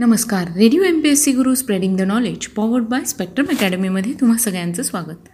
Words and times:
नमस्कार. 0.00 0.46
Radio 0.56 0.82
M 0.82 1.00
P 1.00 1.08
S 1.08 1.24
C 1.24 1.32
Guru 1.32 1.54
spreading 1.54 1.96
the 1.96 2.00
knowledge 2.00 2.46
powered 2.46 2.84
by 2.84 3.04
Spectrum 3.04 3.46
अकॅडमीमध्ये 3.48 4.12
तुम्हा 4.12 4.36
सगळ्यांचं 4.38 4.82
स्वागत. 4.82 5.28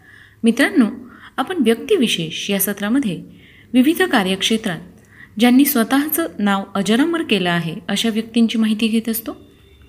मित्रांनो 0.45 0.87
आपण 1.37 1.57
व्यक्तिविशेष 1.61 2.51
या 2.51 2.61
सत्रामध्ये 2.61 3.23
विविध 3.73 4.03
कार्यक्षेत्रात 4.03 4.79
ज्यांनी 5.39 5.65
स्वतःचं 5.65 6.27
नाव 6.39 6.65
अजरामर 6.75 7.23
केलं 7.23 7.51
आहे 7.51 7.75
अशा 7.89 8.09
व्यक्तींची 8.09 8.59
माहिती 8.59 8.89
घेत 8.89 9.09
असतो. 9.09 9.37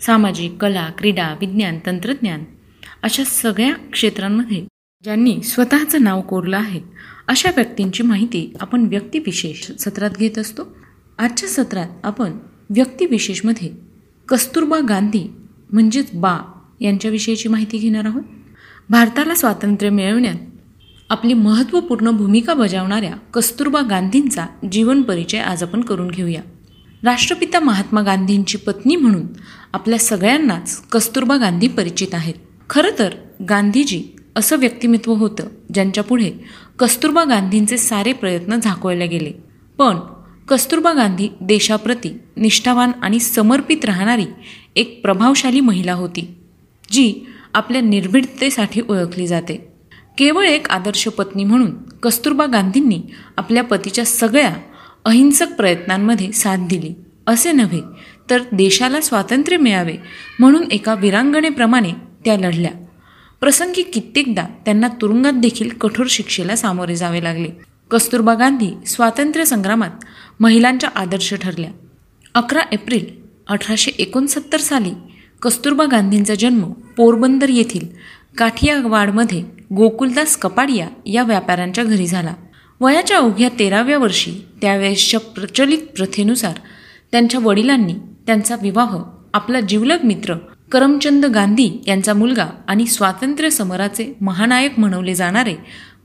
सामाजिक 0.02 0.58
कला 0.58 0.90
क्रीडा 0.98 1.36
विज्ञान 1.42 1.80
तंत्रज्ञान 1.86 2.44
अशा 3.04 3.24
सगळ्या 3.24 3.74
क्षेत्रांमध्ये 3.74 4.66
ज्यांनी 5.04 5.42
स्वतःचं 5.44 6.04
नाव 6.04 6.22
कोरलं 6.22 6.58
आहे 6.58 6.82
अशा 7.28 7.52
व्यक्तींची 7.56 8.04
माहिती 8.04 8.54
आपण 8.60 8.86
व्यक्तिविशेष 8.86 9.72
सत्रात 9.72 10.18
घेत 10.20 10.40
असतो. 10.40 10.76
आजच्या 11.18 11.50
सत्रात 11.50 11.90
आपण 12.04 12.38
व्यक्तिविशेषमध्ये 12.70 13.87
कस्तुरबा 14.28 14.80
गांधी 14.80 15.32
म्हणजेच 15.72 16.10
बा 16.14 16.38
यांच्याविषयीची 16.82 17.50
माहिती 17.50 17.78
घेणार 17.78 18.06
आहोत. 18.06 18.24
भारताला 18.90 19.36
स्वातंत्र्य 19.36 19.90
मिळवण्यात 19.90 20.36
आपली 21.10 21.34
महत्त्वपूर्ण 21.34 22.10
भूमिका 22.10 22.54
बजावणाऱ्या 22.54 23.16
कस्तुरबा 23.34 23.82
गांधींचा 23.82 24.46
जीवन 24.72 25.02
परिचय 25.02 25.38
आज 25.38 25.64
आपण 25.64 25.82
करून 25.82 26.08
घेऊया. 26.08 26.42
राष्ट्रपिता 27.04 27.60
महात्मा 27.60 28.02
गांधींची 28.02 28.58
पत्नी 28.58 28.96
म्हणून 28.96 29.26
आपल्या 29.74 30.00
सगळ्यांनाच 30.00 30.82
कस्तुरबा 30.92 31.36
गांधी 31.36 31.68
परिचित 31.68 32.14
आहेत. 32.14 32.34
खरं 32.70 33.00
तर 33.00 33.14
गांधीजी 33.50 34.04
असं 34.36 34.58
व्यक्तिमत्व 34.58 35.14
होतं 35.14 35.48
ज्यांच्यापुढे 35.74 36.32
कस्तुरबा 36.80 37.24
गांधींचे 37.24 37.78
सारे 37.78 38.14
प्रयत्न 38.14 38.60
झाकवले 38.60 39.08
गेले. 39.08 39.32
पण 39.78 39.96
कस्तुरबा 40.48 40.94
गांधी 40.94 41.28
देशाप्रती 41.42 42.10
निष्ठावान 42.38 42.92
आणि 43.02 43.20
समर्पित 43.20 43.86
राहणारी 43.86 44.26
एक 44.76 45.02
प्रभावशाली 45.02 45.60
महिला 45.60 45.94
होती 45.94 46.28
जी 46.92 47.14
आपल्या 47.54 47.82
निर्भीडतेसाठी 47.82 48.82
ओळखली 48.90 49.28
जाते. 49.28 49.56
केवळ 50.18 50.46
एक 50.46 50.70
आदर्श 50.70 51.08
पत्नी 51.08 51.44
म्हणून 51.44 51.72
कस्तुरबा 52.04 52.46
गांधींनी 52.46 53.02
आपल्या 53.38 53.64
पतीच्या 53.64 54.06
सगळ्या 54.06 54.54
अहिंसक 55.06 55.52
प्रयत्नांमध्ये 55.58 56.32
साथ 56.32 56.68
दिली. 56.70 56.94
असे 57.28 57.52
नव्हे 57.52 57.82
तर 58.30 58.42
देशाला 58.52 59.02
स्वातंत्र्य 59.02 59.58
मिळावे 59.58 59.96
म्हणून 60.40 60.72
एका 60.72 60.94
विरांगणेप्रमाणे 60.94 61.92
त्या 62.26 62.38
लढल्या. 62.38 62.72
प्रसंगी 63.40 63.82
कित्येकदा 63.84 64.46
त्यांना 64.66 64.88
तुरुंगात 65.02 65.34
देखील 65.34 65.70
कठोर 65.70 66.06
शिक्षेला 66.10 66.56
सामोरे 66.56 66.96
जावे 66.96 67.24
लागले. 67.24 67.50
कस्तुरबा 67.92 68.34
गांधी 68.34 68.70
स्वातंत्र्य 68.86 69.46
संग्रामात 69.46 70.06
महिलांच्या 70.40 70.90
आदर्श 70.96 71.34
ठरल्या. 71.34 71.70
अकरा 72.36 72.62
एप्रिल 72.72 73.06
अठराशे 73.48 73.92
एकोणसत्तर 74.00 74.60
साली 74.60 74.92
कस्तुरबा 75.42 75.86
गांधींचा 75.86 76.36
जन्म 76.36 76.72
पोरबंदर 76.98 77.50
येथील 77.50 77.88
काठियावाडमध्ये 78.38 79.42
गोकुलदास 79.76 80.36
कपाडिया 80.38 80.88
या 81.06 81.24
व्यापाऱ्यांच्या 81.24 81.84
घरी 81.84 82.08
झाला. 82.08 82.34
वयाच्या 82.80 83.18
अवघ्या 83.18 83.50
तेराव्या 83.60 83.98
वर्षी 83.98 84.32
त्यावेळेसच्या 84.62 85.20
प्रचलित 85.20 85.88
प्रथेनुसार 85.98 86.60
त्यांच्या 87.12 87.40
वडिलांनी 87.44 87.94
त्यांचा 88.26 88.56
विवाह 88.62 88.98
आपला 89.34 89.60
जिवलग 89.60 90.04
मित्र 90.04 90.34
करमचंद 90.72 91.26
गांधी 91.26 91.70
यांचा 91.88 92.14
मुलगा 92.14 92.46
आणि 92.68 92.86
स्वातंत्र्य 92.88 93.50
समराचे 93.50 94.14
महानायक 94.22 94.80
म्हणवले 94.80 95.16
जाणारे 95.16 95.56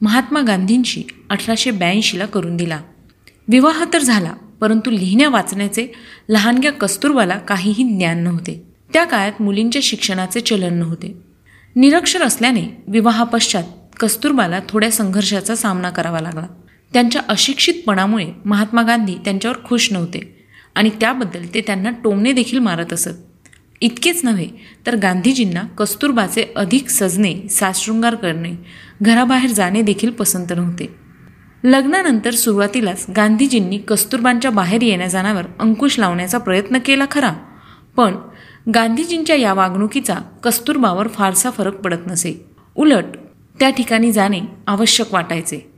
महात्मा 0.03 0.41
गांधींशी 0.41 1.03
अठराशे 1.31 1.71
ब्याऐंशीला 1.71 2.27
करून 2.27 2.57
दिला. 2.57 2.81
विवाह 3.49 3.85
तर 3.93 3.99
झाला 3.99 4.33
परंतु 4.61 4.91
लिहिण्या 4.91 5.29
वाचण्याचे 5.29 5.87
लहानग्या 6.29 6.73
कस्तुरबाला 6.73 7.39
काहीही 7.39 7.85
ज्ञान 7.85 8.19
नव्हते. 8.19 8.67
त्या 8.93 9.05
काळात 9.05 9.43
मुलींच्या 9.43 9.81
शिक्षणाचे 9.85 10.41
चलन 10.41 10.75
नव्हते. 10.75 11.17
निरक्षर 11.77 12.23
असल्याने 12.23 12.83
विवाहापश्चात 12.89 13.65
कस्तुरबाला 14.01 14.61
थोड्या 14.69 14.91
संघर्षाचा 14.91 15.55
सामना 15.55 15.91
करावा 15.91 16.21
लागला. 16.21 16.47
त्यांच्या 16.93 17.23
अशिक्षितपणामुळे 17.29 18.27
महात्मा 18.45 18.83
गांधी 18.83 19.15
त्यांच्यावर 19.15 19.57
खुश 19.65 19.93
नव्हते 19.93 20.47
आणि 20.75 20.91
त्याबद्दल 21.01 21.47
ते 21.55 21.61
त्यांना 21.61 21.91
टोमणे 21.91 22.33
देखील 22.33 22.59
मारत 22.59 22.93
असत. 22.93 23.11
इतकेच 23.81 24.25
नव्हे 24.25 24.49
तर 24.87 24.97
गांधीजींना 24.97 25.61
कस्तुरबाचे 25.61 26.45
अधिक 26.57 26.89
सजणे 26.89 27.49
साशृंगार 27.51 28.15
करणे 28.15 28.53
घराबाहेर 29.03 29.51
जाणे 29.51 29.83
देखील 29.83 30.11
पसंत 30.11 30.47
नव्हते. 30.57 30.95
लग्नानंतर 31.65 32.31
सुरुवातीलाच 32.31 33.07
गांधीजींनी 33.17 33.79
कस्तुरबांच्या 33.79 34.51
बाहेर 34.51 34.83
येण्या 34.83 35.07
जाण्यावर 35.07 35.43
अंकुश 35.61 35.99
लावण्याचा 35.99 36.39
प्रयत्न 36.39 36.79
केला 36.79 37.07
खरा. 37.11 37.33
पण 37.97 38.17
गांधीजींच्या 38.75 39.37
या 39.37 39.53
वागणुकीचा 39.53 40.15
कस्तुरबावर 40.15 41.09
फारसा 41.09 41.51
फरक 41.51 41.75
पडत 41.75 42.07
नसे. 42.07 42.47
उलट 42.75 43.05
त्या 43.61 43.71
ठिकाणी 43.71 44.13
जाणे 44.13 44.41
आवश्यक 44.67 45.15
वाटायचे. 45.15 45.73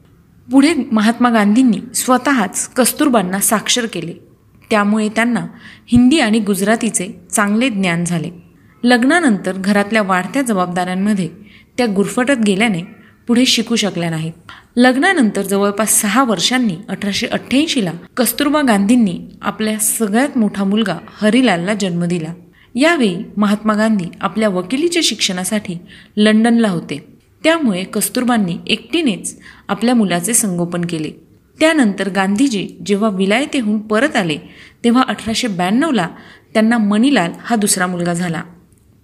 पुढे 0.53 0.75
महात्मा 0.93 1.31
गांधींनी 1.31 1.79
स्वतःच 1.95 2.69
कस्तुरबांना 2.69 3.39
साक्षर 3.39 3.87
केले. 3.87 4.13
त्यामुळे 4.71 5.09
त्यांना 5.09 5.47
हिंदी 5.87 6.19
आणि 6.19 6.39
गुजरातीचे 6.39 7.21
चांगले 7.31 7.69
ज्ञान 7.69 8.05
झाले. 8.05 8.31
लग्नानंतर 8.83 9.53
घरातल्या 9.57 10.03
वाढत्या 10.03 10.43
जबाबदाऱ्यांमध्ये 10.43 11.29
त्या 11.79 11.87
गुरफटत 11.87 12.41
गेल्याने 12.47 13.04
पुढे 13.27 13.47
शिकू 13.47 13.77
शकल्या 13.77 14.11
नाहीत. 14.11 14.33
लग्नानंतर 14.77 15.43
जवळपास 15.43 16.01
सहा 16.01 16.25
वर्षांनी 16.25 16.77
अठराशे 16.89 17.27
अठ्ठ्याऐंशीला 17.27 17.93
कस्तुरबा 18.17 18.63
गांधींनी 18.63 19.19
आपल्या 19.43 19.79
सगळ्यात 19.79 20.39
मोठा 20.39 20.65
मुलगा 20.65 20.97
हरिलालला 21.23 21.75
जन्म 21.75 22.05
दिला. 22.05 22.35
यावेळी 22.75 23.17
महात्मा 23.37 23.75
गांधी 23.75 24.05
आपल्या 24.21 24.49
वकिलीच्या 24.49 25.03
शिक्षणासाठी 25.05 25.75
लंडनला 26.17 26.69
होते. 26.69 27.05
त्यामुळे 27.45 27.85
कस्तुरबांनी 27.85 28.57
एकटीनेच 28.67 29.39
आपल्या 29.69 29.95
मुलाचे 29.95 30.35
संगोपन 30.35 30.85
केले. 30.85 31.11
त्यानंतर 31.61 32.09
गांधीजी 32.09 32.69
जेव्हा 32.87 33.11
विलायतेहून 33.11 33.81
परत 33.81 34.17
आले 34.17 34.39
तेव्हा 34.85 35.03
अठराशे 35.09 35.49
ब्याण्णवला 35.49 36.09
त्यांना 36.55 36.79
मणिलाल 36.79 37.33
हा 37.41 37.57
दुसरा 37.57 37.87
मुलगा 37.87 38.13
झाला. 38.13 38.43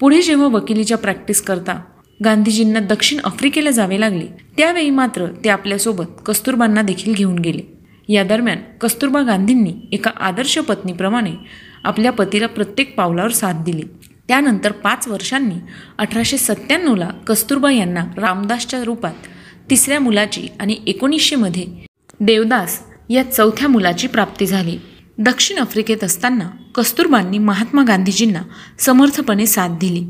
पुढे 0.01 0.23
जेव्हा 0.23 0.47
वकिलीच्या 0.47 0.99
प्रॅक्टिस 0.99 1.43
करता 1.43 1.81
गांधीजींना 2.25 2.81
दक्षिण 2.81 3.21
आफ्रिकेला 3.25 3.71
जावे 3.71 4.01
लागले. 4.01 4.27
त्यावेळी 4.57 4.91
मात्र 4.91 5.27
ते 5.45 5.49
आपल्यासोबत 5.49 6.05
कस्तुरबांना 6.27 6.83
देखील 6.83 7.15
घेऊन 7.15 7.39
गेले. 7.39 7.63
या 8.09 8.25
दरम्यान 8.25 8.59
कस्तुरबा 8.81 9.23
गांधींनी 9.23 9.75
एका 9.93 10.11
आदर्श 10.17 10.59
पत्नीप्रमाणे 10.59 11.33
आपल्या 11.85 12.13
पतीला 12.13 12.47
प्रत्येक 12.47 12.97
पावलावर 12.97 13.31
साथ 13.31 13.53
दिली. 13.65 13.83
त्यानंतर 14.29 14.73
पाच 14.73 15.09
वर्षांनी 15.09 15.55
अठराशे 15.99 16.39
सत्त्याण्णवला 16.39 17.09
कस्तुरबा 17.27 17.73
यांना 17.73 18.05
रामदासच्या 18.17 18.85
रूपात 18.85 19.15
तिसऱ्या 19.71 20.01
मुलाची 20.01 20.49
आणि 20.61 20.77
एकोणीसशेमध्ये 20.87 21.67
देवदास 22.21 22.83
या 23.11 23.31
चौथ्या 23.31 23.69
मुलाची 23.69 24.07
प्राप्ती 24.07 24.47
झाली. 24.47 24.79
दक्षिण 25.19 25.59
आफ्रिकेत 25.59 26.05
असताना 26.05 26.51
कस्तुरबांनी 26.75 27.39
महात्मा 27.39 27.83
गांधीजींना 27.83 28.43
समर्थपणे 28.79 29.47
साथ 29.47 29.69
दिली. 29.69 30.05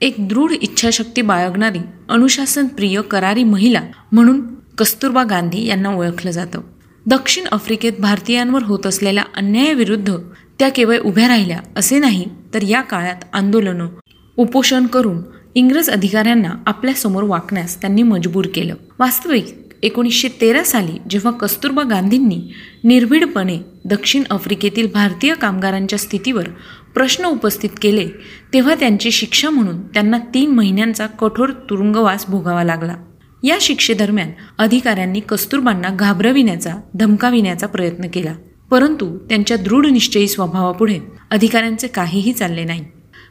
एक 0.00 0.14
दृढ 0.28 0.52
इच्छाशक्ती 0.62 1.22
बाळगणारी 1.22 1.78
अनुशासनप्रिय 2.08 3.00
करारी 3.00 3.44
महिला 3.44 3.80
म्हणून 4.12 4.40
कस्तुरबा 4.78 5.24
गांधी 5.24 5.66
यांना 5.66 5.94
ओळखलं 5.94 6.30
जातं. 6.30 6.60
दक्षिण 7.06 7.44
आफ्रिकेत 7.52 7.92
भारतीयांवर 7.98 8.62
होत 8.62 8.86
असलेल्या 8.86 9.24
अन्यायाविरुद्ध 9.36 10.16
त्या 10.58 10.68
केवळ 10.68 10.98
उभ्या 10.98 11.28
राहिल्या 11.28 11.60
असे 11.76 11.98
नाही 11.98 12.24
तर 12.54 12.62
या 12.62 12.80
काळात 12.80 13.24
आंदोलनं 13.32 13.88
उपोषण 14.36 14.86
करून 14.86 15.22
इंग्रज 15.54 15.90
अधिकाऱ्यांना 15.90 16.54
आपल्यासमोर 16.66 17.22
वाकण्यास 17.22 17.80
त्यांनी 17.80 18.02
मजबूर 18.02 18.44
केलं. 18.54 18.74
वास्तविक 18.98 19.44
एकोणीसशे 19.82 20.28
तेरा 20.40 20.62
साली 20.64 20.98
जेव्हा 21.10 21.32
कस्तुरबा 21.32 21.82
गांधींनी 21.82 22.52
निर्भीडपणे 22.84 23.58
दक्षिण 23.84 24.22
आफ्रिकेतील 24.30 24.86
भारतीय 24.94 25.34
कामगारांच्या 25.34 25.98
स्थितीवर 25.98 26.48
प्रश्न 26.96 27.24
उपस्थित 27.24 27.70
केले 27.82 28.08
तेव्हा 28.52 28.74
त्यांची 28.74 29.10
शिक्षा 29.10 29.50
म्हणून 29.50 29.82
त्यांना 29.82 30.18
तीन 30.34 30.50
महिन्यांचा 30.50 31.06
कठोर 31.06 31.48
तुरुंगवास 31.50 32.24
भोगावा 32.28 32.64
लागला. 32.64 32.94
या 33.42 33.58
शिक्षेदरम्यान 33.60 34.30
अधिकाऱ्यांनी 34.58 35.20
कस्तुरबांना 35.20 35.88
घाबरविण्याचा 35.88 36.74
धमकाविण्याचा 36.94 37.66
प्रयत्न 37.66 38.08
केला. 38.08 38.34
परंतु 38.70 39.18
त्यांच्या 39.18 39.56
दृढ 39.56 39.86
निश्चयी 39.86 40.28
स्वभावापुढे 40.28 40.98
अधिकाऱ्यांचे 41.30 41.86
काहीही 41.86 42.32
चालले 42.32 42.64
नाही. 42.64 42.84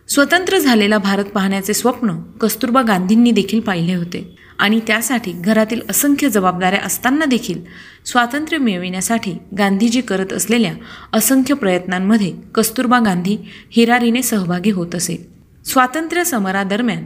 स्वतंत्र 0.09 0.57
झालेला 0.57 0.97
भारत 0.97 1.25
पाहण्याचे 1.25 1.73
स्वप्न 1.73 2.21
कस्तुरबा 2.41 2.81
गांधींनी 2.81 3.31
देखील 3.31 3.59
पाहिले 3.59 3.95
होते. 3.95 4.35
आणि 4.59 4.79
त्यासाठी 4.87 5.31
घरातील 5.31 5.81
असंख्य 5.89 6.29
जबाबदाऱ्या 6.29 6.79
असताना 6.79 7.25
देखील 7.25 7.61
स्वातंत्र्य 8.05 8.57
मिळविण्यासाठी 8.57 9.37
गांधीजी 9.57 10.01
करत 10.01 10.33
असलेल्या 10.33 10.73
असंख्य 11.13 11.53
प्रयत्नांमध्ये 11.53 12.33
कस्तुरबा 12.55 12.99
गांधी 12.99 13.37
हिरारीने 13.71 14.21
सहभागी 14.21 14.71
होत 14.71 14.95
असे. 14.95 15.27
स्वातंत्र्य 15.65 16.23
समरादरम्यान 16.23 17.05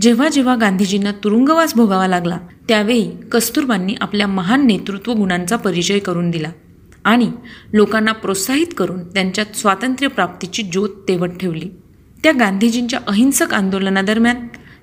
जेव्हा 0.00 0.28
जेव्हा 0.28 0.56
गांधीजींना 0.56 1.12
तुरुंगवास 1.24 1.74
भोगावा 1.74 2.06
लागला 2.06 2.38
त्यावेळी 2.68 3.10
कस्तुरबांनी 3.32 3.94
आपल्या 4.00 4.26
महान 4.26 4.66
नेतृत्व 4.66 5.12
गुणांचा 5.12 5.56
परिचय 5.56 5.98
करून 5.98 6.30
दिला 6.30 6.50
आणि 7.04 7.30
लोकांना 7.72 8.12
प्रोत्साहित 8.12 8.66
करून 8.78 9.08
त्यांच्यात 9.08 9.56
स्वातंत्र्य 9.56 10.08
प्राप्तीची 10.08 10.62
ज्योत 10.62 10.88
तेवत 11.08 11.28
ठेवली. 11.28 11.68
त्या 12.22 12.32
गांधीजींच्या 12.32 13.00
अहिंसक 13.08 13.54
आंदोलनादरम्यान 13.54 14.36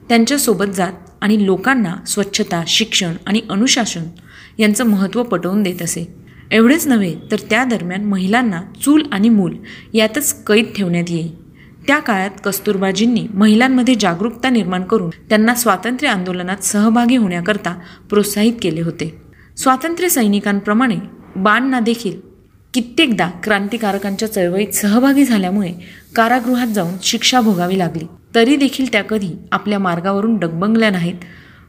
त्यांच्यासोबत 0.09 0.71
जात 0.75 0.94
आणि 1.21 1.45
लोकांना 1.45 1.95
स्वच्छता 2.07 2.63
शिक्षण 2.68 3.13
आणि 3.25 3.42
अनुशासन 3.50 4.04
यांचं 4.57 4.83
महत्त्व 4.83 5.24
पटवून 5.24 5.63
देत 5.63 5.81
असे. 5.81 6.13
एवढेच 6.51 6.88
नव्हे 6.88 7.15
तर 7.31 7.39
त्या 7.50 7.63
दरम्यान 7.63 8.04
महिलांना 8.04 8.62
चूल 8.83 9.04
आणि 9.12 9.30
मूल 9.30 9.56
यातच 9.94 10.44
कैद 10.44 10.65
ठेवण्यात 10.75 11.04
येई 11.09 11.27
त्या 11.88 12.00
काळात 12.00 12.30
कस्तुरबाजींनी 12.45 13.27
महिलांमध्ये 13.33 13.95
जागरूकता 13.95 14.50
निर्माण 14.50 14.83
करून 14.83 15.09
त्यांना 15.09 15.56
स्वातंत्र्य 15.56 16.09
आंदोलनात 16.09 16.63
सहभागी 16.63 17.15
होण्याकरता 17.15 17.75
प्रोत्साहित 18.09 18.54
केले 18.62 18.81
होते. 18.81 19.21
स्वातंत्र्य 19.57 20.09
सैनिकांप्रमाणे 20.09 20.95
बाणना 21.36 21.80
देखील 21.80 22.19
कित्येकदा 22.74 23.30
क्रांतिकारकांच्या 23.44 24.31
चळवळीत 24.31 24.74
सहभागी 24.74 25.24
झाल्यामुळे 25.25 25.71
कारागृहात 26.15 26.68
जाऊन 26.68 26.94
शिक्षा 27.04 27.42
भोगावी 27.42 27.80
लागली. 27.80 28.06
तरी 28.37 28.55
देखील 28.55 28.91
त्या 28.91 29.03
कधी 29.03 29.29
आपल्या 29.51 29.79
मार्गावरून 29.79 30.37
डगबंगल्या 30.37 30.89
नाहीत 30.89 31.15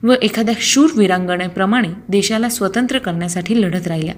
व 0.02 0.12
एखाद्या 0.22 0.54
शूर 0.60 0.90
विरांगणेप्रमाणे 0.96 1.88
देशाला 2.08 2.48
स्वतंत्र 2.48 2.98
करण्यासाठी 2.98 3.60
लढत 3.62 3.86
राहिल्या. 3.86 4.14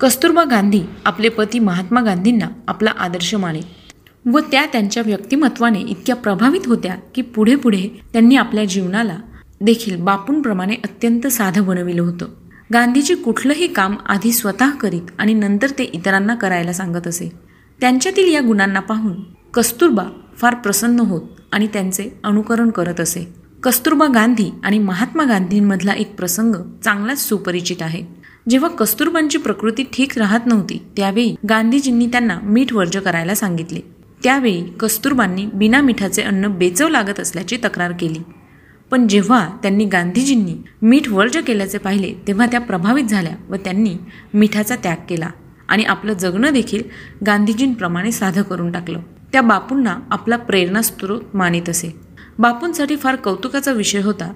कस्तुरबा 0.00 0.44
गांधी 0.44 0.80
आपले 1.04 1.28
पती 1.28 1.58
महात्मा 1.58 2.00
गांधींना 2.00 2.48
आपला 2.68 2.90
आदर्श 2.90 3.34
माने 3.34 3.60
व 4.26 4.38
त्या 4.38 4.66
त्यांच्या 4.66 5.02
व्यक्तिमत्वाने 5.06 5.80
इतक्या 5.80 6.16
प्रभावित 6.16 6.66
होत्या 6.66 6.94
की 7.14 7.22
पुढे 7.22 7.54
पुढे 7.56 7.88
त्यांनी 8.12 8.36
आपल्या 8.36 8.64
जीवनाला 8.64 9.16
देखील 9.60 9.96
बापूंप्रमाणे 9.96 10.74
अत्यंत 10.74 11.26
साधं 11.26 11.66
बनविलं 11.66 12.02
होतं. 12.02 12.26
गांधीजी 12.72 13.14
कुठलंही 13.14 13.66
काम 13.66 13.96
आधी 14.06 14.32
स्वतः 14.32 14.70
करीत 14.70 15.10
आणि 15.18 15.34
नंतर 15.34 15.70
ते 15.70 15.84
इतरांना 15.84 16.34
करायला 16.34 16.72
सांगत 16.72 17.06
असे. 17.06 17.32
त्यांच्यातील 17.80 18.34
या 18.34 18.40
गुणांना 18.40 18.80
पाहून 18.80 19.14
कस्तुरबा 19.54 20.04
फार 20.38 20.54
प्रसन्न 20.54 21.00
होत 21.00 21.22
आणि 21.52 21.66
त्यांचे 21.66 22.08
अनुकरण 22.24 22.70
करत 22.70 23.00
असे. 23.00 23.34
कस्तुरबा 23.62 24.06
गांधी 24.06 24.50
आणि 24.64 24.78
महात्मा 24.78 25.24
गांधींमधला 25.24 25.92
एक 25.92 26.14
प्रसंग 26.16 26.54
चांगलाच 26.84 27.18
सुपरिचित 27.18 27.82
आहे. 27.82 28.02
जेव्हा 28.48 28.70
कस्तुरबांची 28.70 29.38
प्रकृती 29.38 29.84
ठीक 29.92 30.18
राहत 30.18 30.46
नव्हती 30.46 30.80
त्यावेळी 30.96 31.34
गांधीजींनी 31.48 32.06
त्यांना 32.06 32.38
मीठ 32.42 32.72
वर्ज 32.72 32.96
करायला 32.96 33.34
सांगितले. 33.34 33.80
त्यावेळी 34.24 34.62
कस्तुरबांनी 34.80 35.46
बिना 35.54 35.80
मिठाचे 35.80 36.22
अन्न 36.22 36.48
बेचव 36.48 36.88
लागत 36.88 37.20
असल्याची 37.20 37.56
तक्रार 37.64 37.92
केली. 38.00 38.18
पण 38.90 39.08
जेव्हा 39.08 39.48
त्यांनी 39.62 39.84
गांधीजींनी 39.84 40.56
मीठ 40.82 41.08
वर्ज 41.08 41.36
केल्याचे 41.36 41.78
पाहिले 41.78 42.14
तेव्हा 42.26 42.46
त्या 42.46 42.60
प्रभावित 42.60 43.04
झाल्या 43.04 43.36
व 43.48 43.56
त्यांनी 43.56 43.96
मिठाचा 44.34 44.76
त्याग 44.76 44.96
केला 45.08 45.30
आणि 45.68 45.84
आपलं 45.84 46.12
जगणं 46.12 46.52
देखील 46.52 46.82
गांधीजींप्रमाणे 47.26 48.12
साधं 48.12 48.42
करून 48.42 48.72
टाकलं. 48.72 49.00
त्या 49.32 49.40
बापूंना 49.42 49.96
आपला 50.10 50.36
प्रेरणास्त्रोत 50.36 51.20
मानित 51.34 51.68
असे. 51.68 51.90
बापूंसाठी 52.38 52.96
फार 52.96 53.16
कौतुकाचा 53.16 53.72
विषय 53.72 54.00
होता. 54.00 54.32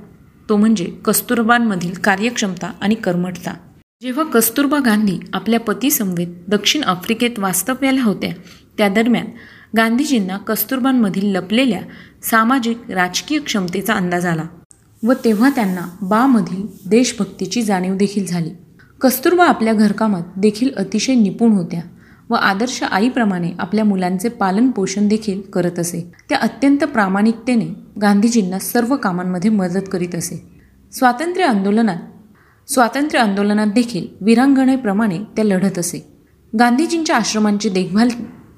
तो 0.49 0.57
म्हणजे 0.57 0.85
कस्तुरबांमधील 0.85 1.93
कार्यक्षमता 2.05 2.73
आणि 2.81 2.95
कर्मठता. 2.95 3.55
जेव्हा 4.03 4.25
कस्तुरबा 4.25 4.79
गांधी 4.79 5.19
आपल्या 5.33 5.61
पतीसमवेत 5.61 6.27
दक्षिण 6.49 6.83
आफ्रिकेत 6.83 7.39
वास्तव्याला 7.39 8.03
होत्या 8.03 8.31
त्या 8.79 8.89
दरम्यान 8.89 9.27
गांधीजींना 9.77 10.37
कस्तुरबांमधील 10.37 11.37
लपलेल्या 11.37 11.81
सामाजिक 12.23 12.91
राजकीय 12.91 13.39
क्षमतेचा 13.39 13.95
अंदाज 13.95 14.27
आला 14.27 14.45
व 15.03 15.13
तेव्हा 15.25 15.51
त्यांना 15.51 15.89
बामधील 16.03 16.67
देशभक्तीची 16.89 17.63
जाणीव 17.63 17.97
देखील 17.97 18.27
झाली. 18.27 18.51
कस्तुरबा 19.01 19.47
आपल्या 19.47 19.73
घरकामात 19.73 20.23
देखील 20.37 20.71
अतिशय 20.77 21.15
निपुण 21.15 21.53
होत्या. 21.53 21.81
व 22.31 22.35
आदर्श 22.35 22.83
आईप्रमाणे 22.83 23.53
आपल्या 23.59 23.85
मुलांचे 23.85 24.29
पालन 24.29 24.71
पोषण 24.71 25.09
देखील 25.09 25.41
करत 25.41 25.79
असे. 25.79 26.13
त्या 26.29 26.39
अत्यंत 26.39 26.85
प्रामाणिकतेने 26.85 27.67
गांधीजींना 28.03 28.59
सर्व 28.59 28.97
कामांमध्ये 28.97 29.51
मदत 29.51 29.89
करीत 29.93 30.15
असे. 30.15 30.61
स्वातंत्र्य 30.93 31.45
आंदोलनात 31.45 31.97
स्वातंत्र्य 32.69 33.19
आंदोलनात 33.19 33.67
देखील 33.67 34.07
विरांगणेप्रमाणे 34.21 35.19
त्या 35.19 35.45
लढत 35.45 35.79
असे. 35.79 36.07
गांधीजींच्या 36.59 37.17
आश्रमांची 37.17 37.69
देखभाल 37.69 38.09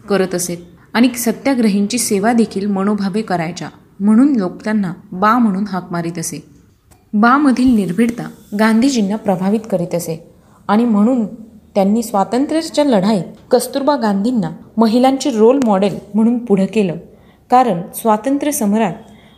करत 0.08 0.34
असेत 0.34 0.58
आणि 0.94 1.08
सत्याग्रहींची 1.16 1.98
सेवा 1.98 2.32
देखील 2.32 2.66
मनोभावे 2.66 3.22
करायच्या. 3.22 3.68
म्हणून 4.00 4.36
लोक 4.36 4.64
त्यांना 4.64 4.92
बा 5.12 5.38
म्हणून 5.38 5.64
हाक 5.66 5.92
मारित 5.92 6.18
असे. 6.18 6.44
बामधील 7.12 7.74
निर्भीडता 7.74 8.28
गांधीजींना 8.58 9.16
प्रभावित 9.16 9.60
करीत 9.70 9.94
असे 9.94 10.32
आणि 10.68 10.84
म्हणून 10.84 11.26
त्यांनी 11.78 12.02
स्वातंत्र्याच्या 12.02 12.84
लढाईत 12.84 13.24
कस्तुरबा 13.50 13.96
गांधींना 13.96 14.50
महिलांचे 14.76 15.30
रोल 15.30 15.60
मॉडेल 15.64 15.98
म्हणून 16.14 16.38
पुढं 16.38 16.66
केलं. 16.66 16.96
कारण 17.50 17.82
स्वातंत्र्य 17.94 18.52
समरात 18.52 18.92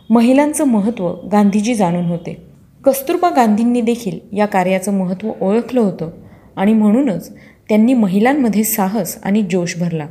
महिलांचं 0.09 0.63
महत्त्व 0.63 1.13
गांधीजी 1.31 1.75
जाणून 1.75 2.05
होते. 2.05 2.47
कस्तुरबा 2.85 3.29
गांधींनी 3.29 3.81
देखील 3.81 4.19
या 4.31 4.45
कार्याचं 4.45 4.93
महत्त्व 4.93 5.31
ओळखलं 5.41 5.81
होतं 5.81 6.09
आणि 6.55 6.73
म्हणूनच 6.73 7.35
त्यांनी 7.69 7.93
महिलांमध्ये 7.93 8.63
साहस 8.63 9.17
आणि 9.23 9.41
जोश 9.51 9.77
भरला. 9.79 10.05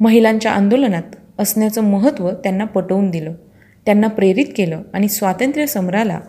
महिलांच्या 0.00 0.52
आंदोलनात 0.52 1.16
असण्याचं 1.38 1.84
महत्त्व 1.84 2.30
त्यांना 2.30 2.64
पटवून 2.64 3.10
दिलं. 3.10 3.32
त्यांना 3.86 4.08
प्रेरित 4.08 4.46
केलं 4.56 4.82
आणि 4.94 5.08
स्वातंत्र्य 5.08 5.66
समराला 5.66 6.20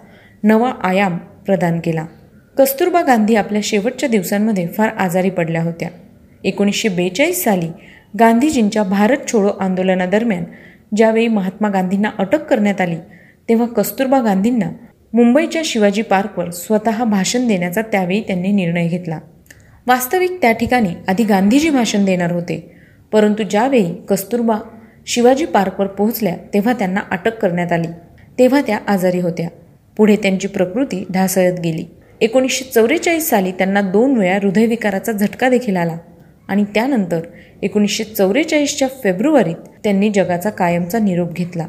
नवा 0.43 0.71
आयाम 0.83 1.17
प्रदान 1.17 1.79
केला. 1.83 2.05
कस्तुरबा 2.57 3.01
गांधी 3.01 3.35
आपल्या 3.35 3.61
शेवटच्या 3.63 4.09
दिवसांमध्ये 4.09 4.67
फार 4.67 4.89
आजारी 4.89 5.29
पडल्या 5.29 5.63
होत्या. 5.63 5.89
एकोणीसशे 6.43 6.89
बेचाळीस 6.89 7.43
साली 7.43 7.67
गांधीजींच्या 8.19 8.83
भारत 8.83 9.17
छोडो 9.31 9.47
आंदोलनादरम्यान 9.59 10.43
ज्यावेळी 10.95 11.27
महात्मा 11.27 11.69
गांधींना 11.69 12.09
अटक 12.17 12.43
करण्यात 12.43 12.81
आली 12.81 12.95
तेव्हा 13.49 13.67
कस्तुरबा 13.67 14.21
गांधींना 14.21 14.71
मुंबईच्या 15.13 15.61
शिवाजी 15.65 16.01
पार्कवर 16.01 16.49
स्वतः 16.49 17.03
भाषण 17.03 17.47
देण्याचा 17.47 17.81
त्यावेळी 17.81 18.21
त्यांनी 18.21 18.51
निर्णय 18.51 18.87
घेतला. 18.87 19.19
वास्तविक 19.87 20.37
त्या 20.41 20.51
ठिकाणी 20.51 20.89
आधी 21.07 21.23
गांधीजी 21.23 21.69
भाषण 21.69 22.05
देणार 22.05 22.31
होते 22.31 22.71
परंतु 23.11 23.43
ज्यावेळी 23.43 23.93
कस्तुरबा 24.09 24.57
शिवाजी 25.07 25.45
पार्कवर 25.45 25.87
पोहोचल्या 25.87 26.35
तेव्हा 26.53 26.73
त्यांना 26.73 26.99
अटक 27.11 27.39
करण्यात 27.39 27.71
आली. 27.71 27.87
तेव्हा 28.39 28.61
त्या 28.61 28.79
आजारी 28.87 29.19
होत्या. 29.19 29.47
पुढे 29.97 30.15
त्यांची 30.15 30.47
प्रकृती 30.47 31.05
ढासळत 31.13 31.59
गेली. 31.59 31.85
एकोणीसशे 32.21 32.65
चौवेचाळीस 32.65 33.29
साली 33.29 33.51
त्यांना 33.51 33.81
दोन 33.81 34.17
वेळा 34.17 34.35
हृदयविकाराचा 34.35 35.11
झटका 35.11 35.49
देखील 35.49 35.77
आला. 35.77 35.97
आणि 36.47 36.63
त्यानंतर 36.63 37.19
एकोणीसशे 37.61 38.03
चौवेचाळीसच्या 38.03 38.87
फेब्रुवारीत 39.03 39.55
त्यांनी 39.83 40.09
जगाचा 40.09 40.49
कायमचा 40.49 40.99
निरोप 40.99 41.33
घेतला. 41.33 41.67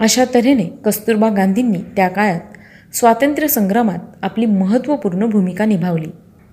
अशा 0.00 0.24
तऱ्हेने 0.34 0.64
कस्तुरबा 0.84 1.28
गांधींनी 1.28 1.78
त्या 1.96 2.08
काळात 2.08 2.40
स्वातंत्र्य 2.94 3.48
संग्रामात 3.48 3.98
आपली 4.22 4.46
महत्त्वपूर्ण 4.46 5.26
भूमिका 5.26 5.64
निभावली. 5.64 6.08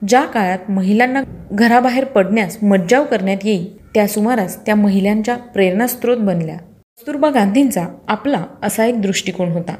ज्या 0.07 0.21
काळात 0.21 0.71
महिलांना 0.71 1.23
घराबाहेर 1.51 2.05
पडण्यास 2.05 2.57
मज्जाव 2.63 3.03
करण्यात 3.03 3.37
येईल 3.43 3.85
त्या 3.85 4.07
सुमारास 4.07 4.65
त्या 4.65 4.75
महिलांच्या 4.75 5.35
प्रेरणास्त्रोत 5.35 6.17
बनल्या. 6.17 6.57
कस्तुरबा 6.57 7.29
गांधींचा 7.29 7.85
आपला 8.07 8.43
असा 8.63 8.85
एक 8.85 9.01
दृष्टिकोन 9.01 9.49
होता. 9.49 9.75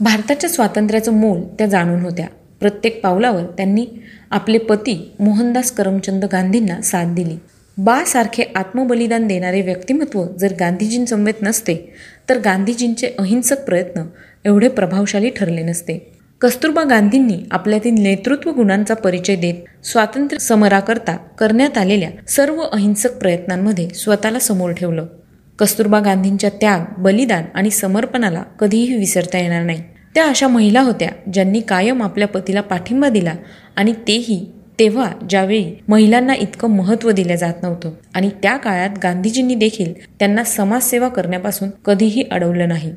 भारताच्या 0.00 0.50
स्वातंत्र्याचं 0.50 1.12
मोल 1.12 1.40
त्या 1.42 1.66
जाणून 1.66 2.00
होत्या. 2.00 2.26
प्रत्येक 2.64 3.02
पावलावर 3.02 3.42
त्यांनी 3.42 3.86
आपले 4.30 4.58
पती 4.58 5.12
मोहनदास 5.20 5.70
करमचंद 5.70 6.24
गांधींना 6.24 6.80
साथ 6.80 7.14
दिली. 7.14 7.36
बासारखे 7.78 8.42
आत्मबलिदान 8.54 9.26
देणारे 9.26 9.60
व्यक्तिमत्व 9.62 10.24
जर 10.40 10.52
गांधीजींसमवेत 10.60 11.42
नसते 11.42 11.94
तर 12.28 12.38
गांधीजींचे 12.38 13.06
अहिंसक 13.18 13.64
प्रयत्न 13.64 14.02
एवढे 14.44 14.68
प्रभावशाली 14.68 15.30
ठरले 15.30 15.62
नसते. 15.62 16.12
कस्तुरबा 16.40 16.82
गांधींनी 16.82 17.38
आपल्यातील 17.50 18.02
नेतृत्व 18.02 18.50
गुणांचा 18.50 18.94
परिचय 18.94 19.36
देत 19.36 19.86
स्वातंत्र्य 19.86 20.38
समराकरता 20.38 21.16
करण्यात 21.16 21.78
आलेल्या 21.78 22.10
सर्व 22.28 22.60
अहिंसक 22.60 23.18
प्रयत्नांमध्ये 23.18 23.88
स्वतःला 23.88 24.38
समोर 24.38 24.72
ठेवलं. 24.72 25.06
कस्तुरबा 25.58 26.00
गांधींच्या 26.00 26.50
त्याग 26.50 26.80
बलिदान 26.98 27.44
आणि 27.54 27.70
समर्पणाला 27.70 28.42
कधीही 28.60 28.96
विसरता 28.96 29.38
येणार 29.38 29.62
नाही. 29.62 29.82
त्या 30.14 30.26
अशा 30.26 30.48
महिला 30.48 30.80
होत्या 30.80 31.08
ज्यांनी 31.32 31.60
कायम 31.60 32.02
आपल्या 32.02 32.28
पतीला 32.28 32.60
पाठिंबा 32.60 33.08
दिला 33.08 33.32
आणि 33.76 33.92
तेही 33.92 34.52
तेव्हा 34.78 35.12
ज्यावेळी 35.30 35.74
महिलांना 35.88 36.34
इतकं 36.34 36.68
महत्त्व 36.68 37.10
दिलं 37.10 37.34
जात 37.34 37.54
नव्हतं. 37.62 37.90
आणि 38.14 38.30
त्या 38.42 38.56
काळात 38.56 38.90
गांधीजींनी 39.02 39.54
देखील 39.54 39.92
त्यांना 40.06 40.44
समाजसेवा 40.44 41.08
करण्यापासून 41.08 41.70
कधीही 41.84 42.24
अडवलं 42.30 42.68
नाही. 42.68 42.92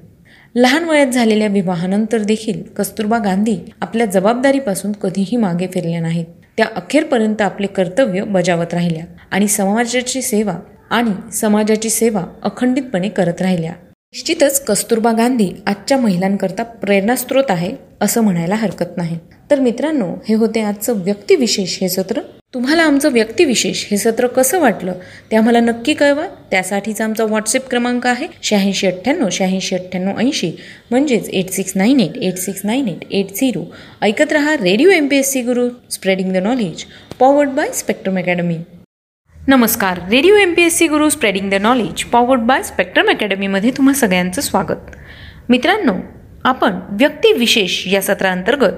लहान 0.56 0.84
वयात 0.84 1.08
झालेल्या 1.08 1.48
विवाहानंतर 1.48 2.18
देखील 2.18 2.62
कस्तुरबा 2.78 3.18
गांधी 3.18 3.58
आपल्या 3.82 4.06
जबाबदारीपासून 4.06 4.92
कधीही 4.92 5.38
मागे 5.38 5.68
फिरल्या 5.68 6.00
नाहीत. 6.00 6.26
त्या 6.58 6.66
अखेरपर्यंत 6.76 7.42
आपले 7.42 7.68
कर्तव्य 7.68 8.24
बजावत 8.24 8.74
राहिल्या 8.74 9.06
आणि 9.32 9.48
समाजाची 9.48 10.22
सेवा 10.22 10.56
आणि 10.90 11.12
समाजाची 11.34 11.90
सेवा 11.90 12.24
अखंडितपणे 12.44 13.10
करत 13.10 13.42
राहिल्या. 13.42 13.72
निश्चितच 14.14 14.60
कस्तुरबा 14.66 15.12
गांधी 15.12 15.50
आजच्या 15.68 15.98
महिलांकरता 15.98 16.64
प्रेरणास्त्रोत 16.82 17.50
आहे 17.50 17.72
असं 18.02 18.22
म्हणायला 18.22 18.56
हरकत 18.56 18.98
नाही. 18.98 19.18
तर 19.52 19.60
मित्रांनो 19.60 20.06
हे 20.28 20.36
होते 20.36 20.62
आजचं 20.62 21.02
व्यक्तिविशेष 21.04 21.78
हे 21.82 21.90
सत्र. 21.90 22.22
तुम्हाला 22.54 22.84
आमचं 22.84 23.12
व्यक्तिविशेष 23.12 23.86
हे 23.92 23.98
सत्र 23.98 24.28
कसं 24.28 24.60
वाटलं 24.60 24.94
ते 25.32 25.36
आम्हाला 25.36 25.60
नक्की 25.60 25.94
कळवा. 25.94 26.28
त्यासाठीचा 26.52 27.04
आमचा 27.04 27.24
व्हॉट्सअप 27.24 27.68
क्रमांक 27.70 28.08
आहे 28.08 28.28
शहाऐंशी 28.42 28.88
अठ्ठ्याण्णव 28.88 29.30
शहाऐंशी 29.32 29.76
अठ्ठ्याण्णव 29.76 30.20
ऐंशी. 30.20 30.52
म्हणजेच 30.92 31.30
eight 31.30 31.50
six 31.50 31.74
nine 31.76 32.00
eight 32.00 32.18
eight 32.18 32.38
six 32.38 32.62
nine 32.64 32.88
eight 32.88 33.06
eight 33.12 33.36
zero. 33.36 33.64
ऐकत 34.02 34.34
रहा 34.34 34.56
radio 34.64 34.90
M 34.90 35.08
P 35.08 35.18
S 35.18 35.32
C 35.32 35.42
Guru 35.42 35.70
spreading 35.92 36.34
the 36.34 36.44
knowledge 36.48 36.84
powered 37.20 37.50
by 37.50 37.72
Spectrum 37.74 38.20
Academy. 38.20 38.58
नमस्कार. 39.50 39.98
Radio 39.98 40.36
M 40.36 40.54
P 40.54 40.62
S 40.62 40.78
C 40.78 40.88
Guru 40.88 41.10
spreading 41.10 41.50
the 41.50 41.54
knowledge 41.54 42.04
powered 42.04 42.40
by 42.40 42.64
Spectrum 42.64 43.10
अकॅडमीमध्ये 43.10 43.72
तुम्हा 43.72 43.94
सगळ्यांचं 43.94 44.42
स्वागत. 44.42 44.92
मित्रांनो 45.50 45.94
आपण 46.44 46.80
व्यक्तिविशेष 46.90 47.88
या 47.88 48.02
सत्रांतर्गत 48.02 48.74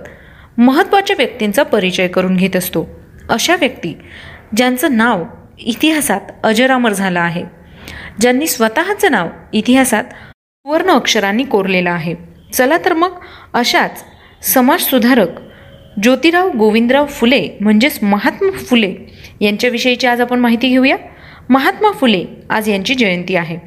महत्त्वाच्या 0.57 1.15
व्यक्तींचा 1.19 1.63
परिचय 1.63 2.07
करून 2.07 2.35
घेत 2.35 2.55
असतो. 2.55 2.99
अशा 3.29 3.55
व्यक्ती 3.55 3.97
ज्यांचं 4.55 4.97
नाव 4.97 5.23
इतिहासात 5.59 6.21
अजरामर 6.43 6.93
झालं 6.93 7.19
आहे. 7.19 7.43
ज्यांनी 8.21 8.47
स्वतःचं 8.47 9.11
नाव 9.11 9.27
इतिहासात 9.53 10.03
सुवर्ण 10.03 10.89
अक्षरांनी 10.89 11.43
कोरलेलं 11.43 11.91
आहे. 11.91 12.15
चला 12.53 12.77
तर 12.85 12.93
मग 12.93 13.11
अशाच 13.53 14.03
समाजसुधारक 14.41 15.29
ज्योतिराव 16.01 16.49
गोविंदराव 16.49 17.05
फुले 17.05 17.49
म्हणजेच 17.61 17.99
महात्मा 18.03 18.51
फुले 18.51 18.95
यांच्याविषयीची 19.41 20.07
आज 20.07 20.21
आपण 20.21 20.39
माहिती 20.39 20.69
घेऊया. 20.69 20.95
महात्मा 21.49 21.91
फुले 21.91 22.25
आज 22.49 22.69
यांची 22.69 22.95
जयंती 22.95 23.35
आहे. 23.35 23.57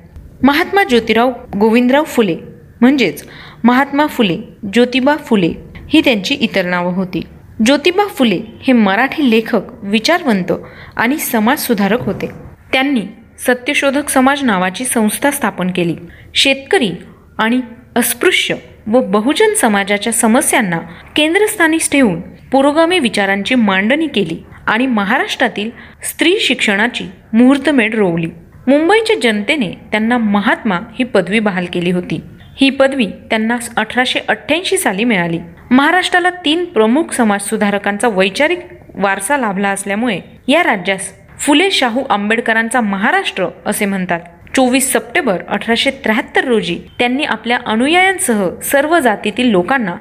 महात्मा 0.43 0.85
ज्योतिराव 0.85 1.33
गोविंदराव 1.61 2.05
फुले 2.05 2.37
म्हणजेच 2.81 3.25
महात्मा 3.65 4.07
फुले 4.07 4.39
ज्योतिबा 4.73 5.17
फुले 5.17 5.53
ही 5.89 6.01
त्यांची 6.01 6.35
इतर 6.35 6.65
नावं 6.65 6.93
होती. 6.93 7.23
ज्योतिबा 7.67 8.07
फुले 8.07 8.41
हे 8.62 8.73
मराठी 8.73 9.31
लेखक 9.31 9.61
विचारवंत 9.83 10.53
आणि 10.97 11.19
समाजसुधारक 11.19 12.01
होते. 12.01 12.27
त्यांनी 12.73 13.03
सत्यशोधक 13.47 14.09
समाज 14.09 14.43
नावाची 14.43 14.85
संस्था 14.85 15.31
स्थापन 15.31 15.71
केली. 15.71 15.97
शेतकरी 16.35 16.91
आणि 17.39 17.61
अस्पृश्य 17.97 18.55
व 18.87 19.01
बहुजन 19.01 19.55
समाजाच्या 19.55 20.12
समस्यांना 20.12 20.79
केंद्रस्थानीच 21.17 21.91
ठेवून 21.91 22.21
पुरोगामी 22.21 22.99
विचारांची 22.99 23.55
मांडणी 23.55 24.07
केली 24.07 24.43
आणि 24.67 24.87
महाराष्ट्रातील 24.87 25.71
स्त्री 26.03 26.39
शिक्षणाची 26.41 27.05
मुहूर्तमेढ 27.33 27.95
रोवली. 27.95 28.31
मुंबईच्या 28.67 29.17
जनतेने 29.23 29.69
त्यांना 29.69 30.19
महात्मा 30.19 30.75
ही 30.75 31.05
पदवी 31.05 31.39
बहाल 31.39 31.67
केली 31.73 31.91
होती. 31.91 32.21
ही 32.61 32.71
पदवी 32.71 33.07
त्यांना 33.07 33.57
अठराशे 33.77 34.21
अठ्ठ्याऐंशी 34.29 34.77
साली 34.77 35.05
मिळाली. 35.05 35.39
महाराष्ट्राला 35.71 36.31
तीन 36.45 36.65
प्रमुख 36.65 37.12
समाजसुधारकांचा 37.12 38.09
वैचारिक 38.09 38.61
वारसा 38.95 39.37
लाभला 39.37 39.69
असल्यामुळे 39.69 40.21
या 40.49 40.62
राज्यास 40.62 41.12
फुले 41.39 41.71
शाहू 41.71 42.03
आंबेडकरांचा 42.11 42.81
महाराष्ट्र 42.81 43.47
असे 43.67 43.87
म्हणतात. 43.87 44.21
चोवीस 44.57 44.93
सप्टेंबर 44.93 45.43
अठराशे 45.49 45.91
त्र्याहत्तर 46.05 46.45
रोजी 46.45 46.79
त्यांनी 46.99 47.25
आपल्या 47.25 47.59
अनुयायांसह 47.67 48.49
सर्व 48.63 48.99
जातीतील 48.99 49.51
लोकांना 49.51 49.95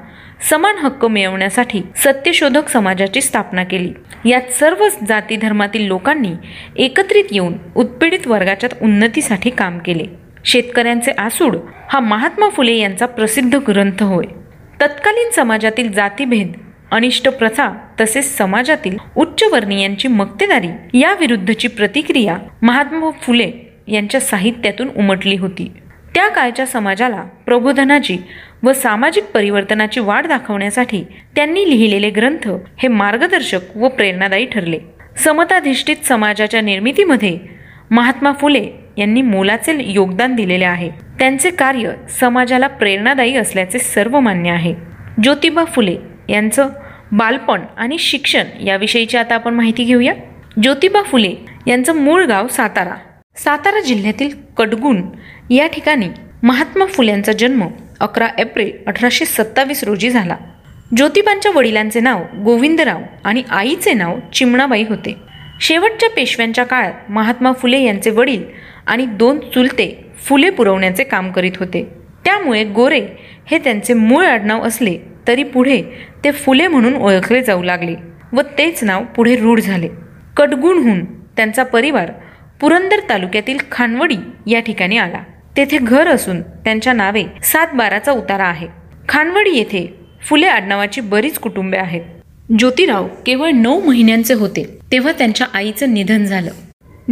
समान 0.50 0.78
हक्क 0.78 1.04
मिळवण्यासाठी 1.04 1.80
सत्यशोधक 1.96 2.68
समाजाची 2.68 3.20
स्थापना 3.20 3.64
केली. 3.64 3.92
यात 4.28 4.50
सर्व 4.50 4.86
जाती 5.08 5.36
धर्मातील 5.36 5.86
लोकांनी 5.86 6.32
एकत्रित 6.76 7.32
येऊन 7.32 7.56
उत्पीडित 7.76 8.26
वर्गाच्या 8.26 8.70
उन्नतीसाठी 8.82 9.50
काम 9.50 9.78
केले. 9.78 10.04
शेतकऱ्यांचे 10.44 11.12
आसूड 11.18 11.56
हा 11.90 12.00
महात्मा 12.00 12.48
फुले 12.48 12.76
यांचा 12.76 13.06
प्रसिद्ध 13.06 13.54
ग्रंथ 13.68 14.02
होय. 14.02 14.26
तत्कालीन 14.82 15.30
समाजातील 15.30 15.92
जातीभेद 15.92 16.52
अनिष्ट 16.90 17.28
प्रथा 17.28 17.72
तसेच 18.00 18.36
समाजातील 18.36 18.96
उच्चवर्णीयांची 19.16 20.08
मक्तेदारी 20.08 21.00
याविरुद्धची 21.00 21.68
प्रतिक्रिया 21.68 22.38
महात्मा 22.62 23.10
फुले 23.22 23.50
यांच्या 23.88 24.20
साहित्यातून 24.20 24.88
उमटली 24.96 25.36
होती. 25.36 25.72
त्या 26.14 26.28
काळच्या 26.28 26.66
समाजाला 26.66 27.22
प्रबोधनाची 27.46 28.18
व 28.62 28.72
सामाजिक 28.72 29.24
परिवर्तनाची 29.24 30.00
वाढ 30.00 30.26
दाखवण्यासाठी 30.26 31.04
त्यांनी 31.36 31.70
लिहिलेले 31.70 32.10
ग्रंथ 32.10 32.48
हे 32.76 32.88
मार्गदर्शक 32.88 33.76
व 33.76 33.88
प्रेरणादायी 33.88 34.46
ठरले. 34.46 34.78
समताधिष्ठित 35.16 35.96
समाजाच्या 36.04 36.60
निर्मितीमध्ये 36.60 37.38
महात्मा 37.90 38.32
फुले 38.32 38.70
यांनी 38.96 39.22
मोलाचे 39.22 39.78
योगदान 39.80 40.34
दिलेले 40.34 40.64
आहे. 40.64 40.90
त्यांचे 41.18 41.50
कार्य 41.50 41.90
समाजाला 42.08 42.66
प्रेरणादायी 42.66 43.36
असल्याचे 43.36 43.78
सर्व 43.78 44.20
मान्य 44.20 44.50
आहे. 44.50 44.74
ज्योतिबा 45.22 45.64
फुले 45.64 45.96
यांचं 46.28 46.68
बालपण 47.12 47.60
आणि 47.76 47.98
शिक्षण 47.98 48.44
याविषयीची 48.60 49.16
आता 49.16 49.34
आपण 49.34 49.54
माहिती 49.54 49.84
घेऊया. 49.84 50.14
ज्योतिबा 50.62 51.02
फुले 51.02 51.34
यांचं 51.66 51.96
मूळ 51.96 52.24
गाव 52.24 52.46
सातारा. 52.46 52.94
सातारा 53.36 53.80
जिल्ह्यातील 53.80 54.30
कडगुण 54.56 55.00
या 55.50 55.66
ठिकाणी 55.66 56.08
महात्मा 56.42 56.84
फुल्यांचा 56.86 57.32
जन्म 57.32 57.66
अकरा 58.00 58.28
एप्रिल 58.38 58.70
अठराशे 58.86 59.24
सत्तावीस 59.24 59.82
रोजी 59.84 60.10
झाला. 60.10 60.36
ज्योतिबांच्या 60.96 61.52
वडिलांचे 61.54 62.00
नाव 62.00 62.22
गोविंदराव 62.44 63.00
आणि 63.24 63.42
आईचे 63.50 63.92
नाव 63.92 64.18
चिमणाबाई 64.34 64.84
होते. 64.88 65.16
शेवटच्या 65.60 66.10
पेशव्यांच्या 66.10 66.64
काळात 66.64 67.10
महात्मा 67.10 67.52
फुले 67.52 67.82
यांचे 67.82 68.10
वडील 68.10 68.44
आणि 68.86 69.06
दोन 69.06 69.38
चुलते 69.54 69.90
फुले 70.26 70.50
पुरवण्याचे 70.50 71.04
काम 71.04 71.30
करीत 71.32 71.58
होते. 71.58 71.82
त्यामुळे 72.24 72.64
गोरे 72.64 73.00
हे 73.50 73.58
त्यांचे 73.58 73.94
मूळ 73.94 74.24
आडनाव 74.26 74.66
असले 74.66 74.96
तरी 75.28 75.42
पुढे 75.44 75.82
ते 76.24 76.30
फुले 76.32 76.66
म्हणून 76.66 76.96
ओळखले 76.96 77.42
जाऊ 77.42 77.62
लागले 77.62 77.94
व 78.32 78.40
तेच 78.58 78.84
नाव 78.84 79.04
पुढे 79.16 79.36
रूढ 79.36 79.60
झाले. 79.60 79.88
कडगुणहून 80.36 81.04
त्यांचा 81.36 81.62
परिवार 81.64 82.10
पुरंदर 82.62 83.00
तालुक्यातील 83.08 83.58
खानवडी 83.72 84.16
या 84.46 84.60
ठिकाणी 84.60 84.96
आला. 84.96 85.18
तेथे 85.56 85.78
घर 85.78 86.06
असून 86.06 86.42
त्यांच्या 86.42 86.92
नावे 86.92 87.24
सात 87.42 87.66
बाराचा 87.74 88.12
उतारा 88.12 88.44
आहे. 88.44 88.66
खानवडी 89.08 89.50
येथे 89.50 89.94
फुले 90.28 90.46
आडनावाची 90.46 91.00
बरीच 91.00 91.38
कुटुंबे 91.38 91.78
आहेत. 91.78 92.02
ज्योतिराव 92.58 93.08
केवळ 93.26 93.50
नऊ 93.50 93.80
महिन्यांचे 93.86 94.34
होते 94.34 94.78
तेव्हा 94.92 95.12
त्यांच्या 95.12 95.46
आईचं 95.54 95.94
निधन 95.94 96.24
झालं. 96.24 96.50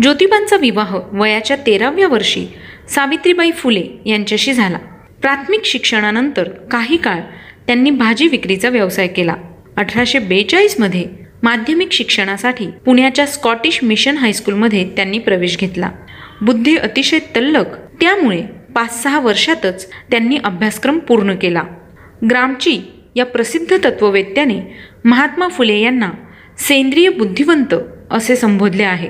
ज्योतिबांचा 0.02 0.56
विवाह 0.56 0.96
वयाच्या 1.12 1.56
तेराव्या 1.56 2.08
वर्षी 2.08 2.46
सावित्रीबाई 2.88 3.50
फुले 3.50 3.84
यांच्याशी 4.06 4.52
झाला. 4.52 4.78
प्राथमिक 5.20 5.64
शिक्षणानंतर 5.64 6.48
काही 6.48 6.96
काळ 6.96 7.20
त्यांनी 7.66 7.90
भाजी 7.90 8.28
विक्रीचा 8.28 8.68
व्यवसाय 8.68 9.06
केला. 9.06 9.34
अठराशे 9.76 10.18
बेचाळीसमध्ये 10.18 11.19
माध्यमिक 11.42 11.92
शिक्षणासाठी 11.92 12.66
पुण्याच्या 12.66 13.26
स्कॉटिश 13.26 13.84
मिशन 13.84 14.16
हायस्कूलमध्ये 14.16 14.90
त्यांनी 14.96 15.18
प्रवेश 15.18 15.58
घेतला. 15.58 15.90
बुद्धी 16.42 16.76
अतिशय 16.76 17.18
तल्लक 17.18 17.76
त्यामुळे 18.00 18.42
पाच 18.74 19.02
सहा 19.02 19.20
वर्षातच 19.20 19.90
त्यांनी 20.10 20.38
अभ्यासक्रम 20.44 20.98
पूर्ण 20.98 21.34
केला. 21.34 21.62
ग्रामची 22.30 22.80
या 23.16 23.26
प्रसिद्ध 23.26 23.76
तत्ववेत्याने 23.84 24.60
महात्मा 25.04 25.48
फुले 25.48 25.78
यांना 25.78 26.10
सेंद्रिय 26.58 27.08
बुद्धिवंत 27.08 27.74
असे 28.10 28.36
संबोधले 28.36 28.82
आहे. 28.82 29.08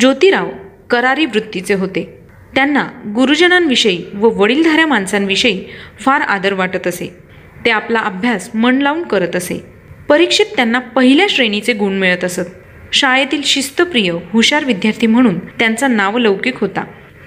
ज्योतिराव 0.00 0.48
करारी 0.90 1.26
वृत्तीचे 1.26 1.74
होते. 1.74 2.18
त्यांना 2.54 3.12
गुरुजनांविषयी 3.14 4.04
व 4.14 4.28
वडीलधाऱ्या 4.28 4.86
माणसांविषयी 4.86 5.64
फार 6.00 6.20
आदर 6.20 6.52
वाटत 6.52 6.86
असे. 6.86 7.16
ते 7.64 7.70
आपला 7.70 7.98
अभ्यास 7.98 8.50
मन 8.54 8.78
लावून 8.78 9.02
करत 9.02 9.36
असे. 9.36 9.71
परीक्षेत 10.12 10.46
त्यांना 10.56 10.78
पहिल्या 10.78 11.26
श्रेणीचे 11.30 11.72
गुण 11.72 11.92
मिळत 11.92 12.24
असत. 12.24 12.50
शाळेतील 12.92 13.42
शिस्तप्रिय 13.44 14.10
हुशार 14.10 14.64
विद्यार्थी 14.64 15.06
म्हणून 15.06 15.38
त्यांचा 15.38 15.88
नावलौकिक 15.88 16.60
होता. 16.60 16.84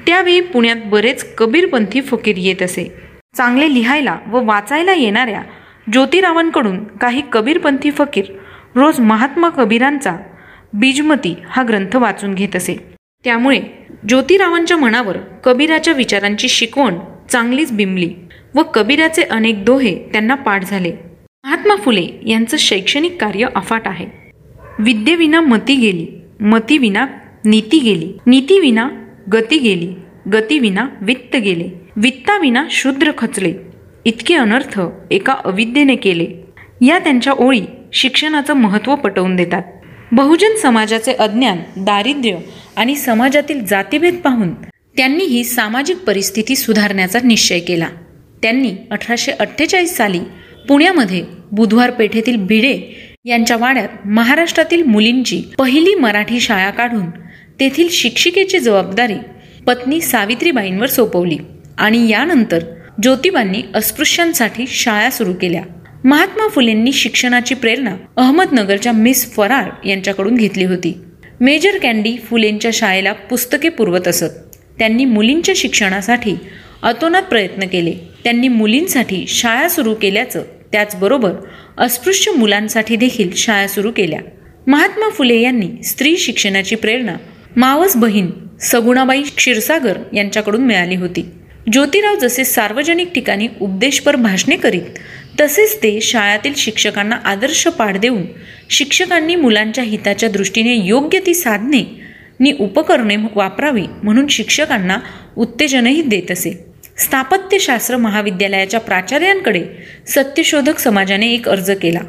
त्यावेळी 0.07 0.39
पुण्यात 0.39 0.75
बरेच 0.85 1.35
कबीरपंथी 1.35 2.01
फकीर 2.01 2.35
येत 2.37 2.61
असे. 2.61 2.93
चांगले 3.37 3.73
लिहायला 3.73 4.17
व 4.27 4.43
वाचायला 4.43 4.93
येणाऱ्या 4.93 5.41
ज्योतिरावांकडून 5.93 6.83
काही 6.83 7.21
कबीरपंथी 7.31 7.91
फकीर 7.91 8.25
रोज 8.75 8.99
महात्मा 8.99 9.49
कबीरांचा 9.49 10.15
बीजमती 10.73 11.35
हा 11.49 11.63
ग्रंथ 11.67 11.95
वाचून 11.95 12.33
घेत 12.33 12.55
असे. 12.55 12.75
त्यामुळे 13.23 13.61
ज्योतिरावांच्या 14.07 14.77
मनावर 14.77 15.17
कबीराच्या 15.17 15.93
विचारांची 15.93 16.47
शिकवण 16.47 16.95
चांगलीच 17.31 17.71
बिंबली 17.71 18.13
व 18.55 18.63
कबीराचे 18.63 19.21
अनेक 19.21 19.65
दोहे 19.65 19.99
त्यांना 20.11 20.35
पाठ 20.35 20.63
झाले. 20.63 21.04
महात्मा 21.45 21.75
फुले 21.75 22.07
यांचं 22.27 22.57
शैक्षणिक 22.57 23.21
कार्य 23.21 23.47
अफाट 23.55 23.87
आहे. 23.87 24.05
विद्येविना 24.79 25.41
मती 25.41 25.75
गेली 25.75 26.07
मतीविना 26.39 27.05
नीती 27.45 27.79
गेली 27.79 28.11
नीतीविना 28.27 28.87
गती 29.33 29.57
गेली 29.57 29.89
गतीविना 30.33 30.87
वित्त 31.01 31.35
गेले 31.35 31.69
वित्ताविना 31.95 32.65
शूद्र 32.71 33.11
खचले 33.17 33.53
इतके 34.05 34.35
अनर्थ 34.35 34.79
एका 35.11 35.35
अविद्येने 35.45 35.95
केले. 35.95 36.25
या 36.81 36.97
त्यांच्या 36.99 37.33
ओळी 37.33 37.61
शिक्षणाचं 37.93 38.53
महत्त्व 38.53 38.95
पटवून 38.95 39.35
देतात. 39.35 39.63
बहुजन 40.11 40.55
समाजाचे 40.55 41.13
अज्ञान 41.13 41.59
दारिद्र्य 41.77 42.37
आणि 42.75 42.95
समाजातील 42.95 43.65
जातीभेद 43.65 44.15
पाहून 44.23 44.53
त्यांनीही 44.97 45.43
सामाजिक 45.43 45.97
परिस्थिती 45.97 46.55
सुधारण्याचा 46.55 47.19
निश्चय 47.23 47.59
केला. 47.59 47.87
त्यांनी 48.41 48.73
अठराशे 48.91 49.31
अठ्ठेचाळीस 49.31 49.95
साली 49.97 50.19
पुण्यामध्ये 50.67 51.23
बुधवार 51.51 51.91
पेठेतील 51.91 52.35
भिडे 52.35 52.77
यांच्या 53.25 53.57
वाड्यात 53.57 54.07
महाराष्ट्रातील 54.07 54.83
मुलींची 54.83 55.41
पहिली 55.57 55.95
मराठी 55.95 56.39
शाळा 56.39 56.69
काढून 56.69 57.09
तेथील 57.59 57.87
शिक्षिकेची 57.89 58.59
जबाबदारी 58.59 59.15
पत्नी 59.67 60.01
सावित्रीबाईंवर 60.01 60.87
सोपवली 60.87 61.37
आणि 61.77 62.09
यानंतर 62.09 62.63
ज्योतिबांनी 63.01 63.61
अस्पृश्यांसाठी 63.75 64.65
शाळा 64.67 65.09
सुरू 65.09 65.33
केल्या. 65.33 65.61
महात्मा 66.03 66.47
फुलेंनी 66.47 66.91
शिक्षणाची 66.91 67.55
प्रेरणा 67.55 67.95
अहमदनगरच्या 68.17 68.91
मिस 68.91 69.33
फरार 69.33 69.87
यांच्याकडून 69.87 70.35
घेतली 70.35 70.65
होती. 70.65 70.97
मेजर 71.41 71.77
कॅन्डी 71.77 72.17
फुलेंच्या 72.17 72.71
शाळेला 72.73 73.13
पुस्तके 73.13 73.69
पुरवत 73.69 74.07
असत. 74.07 74.57
त्यांनी 74.79 75.05
मुलींच्या 75.05 75.53
शिक्षणासाठी 75.57 76.35
अतोनात 76.83 77.23
प्रयत्न 77.23 77.67
केले. 77.67 77.93
त्यांनी 78.23 78.47
मुलींसाठी 78.47 79.25
शाळा 79.27 79.69
सुरू 79.69 79.93
केल्याचं 79.93 80.43
त्याचबरोबर 80.75 81.31
अस्पृश्य 81.77 82.31
मुलांसाठी 82.31 82.95
देखील 82.95 83.29
शाळा 83.35 83.67
सुरू 83.67 83.91
केल्या. 83.91 84.19
महात्मा 84.67 85.09
फुले 85.09 85.41
यांनी 85.41 85.83
स्त्री 85.83 86.17
शिक्षणाची 86.17 86.75
प्रेरणा 86.75 87.15
मावस 87.55 87.95
बहीण 87.97 88.29
सगुणाबाई 88.61 89.21
क्षीरसागर 89.21 89.97
यांच्याकडून 90.13 90.61
मिळाली 90.61 90.95
होती. 90.95 91.25
ज्योतिराव 91.71 92.15
जसे 92.15 92.43
सार्वजनिक 92.43 93.13
ठिकाणी 93.13 93.47
उपदेशपर 93.61 94.15
भाषणे 94.15 94.55
करीत 94.55 94.99
तसेच 95.39 95.83
ते 95.83 96.01
शाळातील 96.01 96.53
शिक्षकांना 96.57 97.15
आदर्श 97.15 97.67
पाठ 97.67 97.97
देऊन 97.97 98.25
शिक्षकांनी 98.69 99.35
मुलांच्या 99.35 99.83
हिताच्या 99.83 100.29
दृष्टीने 100.29 100.75
योग्य 100.75 101.19
ती 101.25 101.33
साधने 101.33 101.83
नि 102.39 102.53
उपकरणे 102.59 103.15
वापरावी 103.35 103.85
म्हणून 104.03 104.27
शिक्षकांना 104.27 104.97
उत्तेजनही 105.37 106.01
देत 106.01 106.31
असे. 106.31 106.64
स्थापत्यशास्त्र 106.97 107.97
महाविद्यालयाच्या 107.97 108.79
प्राचार्यांकडे 108.79 109.63
सत्यशोधक 110.07 110.79
समाजाने 110.79 111.31
एक 111.31 111.49
अर्ज 111.49 111.71
केला. 111.71 111.99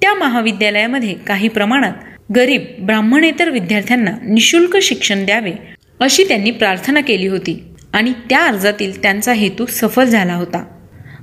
त्या 0.00 0.14
महाविद्यालयामध्ये 0.14 1.14
काही 1.14 1.48
प्रमाणात 1.48 1.92
गरीब 2.36 2.64
ब्राह्मणेतर 2.78 3.50
विद्यार्थ्यांना 3.50 4.10
निशुल्क 4.22 4.76
शिक्षण 4.76 5.24
द्यावे 5.24 5.52
अशी 6.00 6.24
त्यांनी 6.24 6.50
प्रार्थना 6.50 7.00
केली 7.00 7.26
होती 7.26 7.62
आणि 7.92 8.12
त्या 8.30 8.46
अर्जातील 8.46 9.02
त्यांचा 9.02 9.32
हेतू 9.32 9.66
सफल 9.66 10.04
झाला 10.04 10.34
होता. 10.34 10.64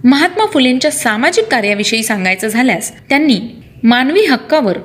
महात्मा 0.03 0.45
फुलेंच्या 0.45 0.91
सामाजिक 0.91 1.45
कार्याविषयी 1.45 2.03
सांगायचं 2.03 2.47
झाल्यास 2.47 2.91
त्यांनी 3.09 3.39
मानवी 3.83 4.25
हक्कावर 4.25 4.77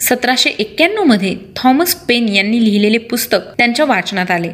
सतराशे 0.00 0.50
एक्क्याण्णवमध्ये 0.50 1.36
थॉमस 1.56 1.94
पेन 1.94 2.28
यांनी 2.28 2.64
लिहिलेले 2.64 2.98
पुस्तक 2.98 3.38
त्यांच्या 3.58 3.84
वाचनात 3.84 4.30
आले. 4.30 4.50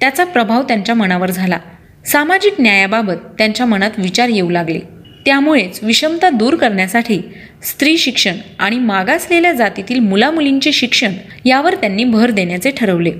त्याचा 0.00 0.24
प्रभाव 0.24 0.62
त्यांच्या 0.62 0.94
मनावर 0.94 1.30
झाला. 1.30 1.58
सामाजिक 2.06 2.54
न्यायाबाबत 2.60 3.16
त्यांच्या 3.38 3.66
मनात 3.66 3.90
विचार 3.98 4.28
येऊ 4.28 4.50
लागले. 4.50 4.80
त्यामुळेच 5.26 5.78
विषमता 5.82 6.30
दूर 6.30 6.54
करण्यासाठी 6.56 7.20
स्त्री 7.62 7.96
शिक्षण 7.98 8.36
आणि 8.58 8.78
मागासलेल्या 8.78 9.52
जातीतील 9.52 9.98
मुलामुलींचे 9.98 10.72
शिक्षण 10.72 11.12
यावर 11.44 11.74
त्यांनी 11.74 12.04
भर 12.04 12.30
देण्याचे 12.30 12.70
ठरवले. 12.70 13.12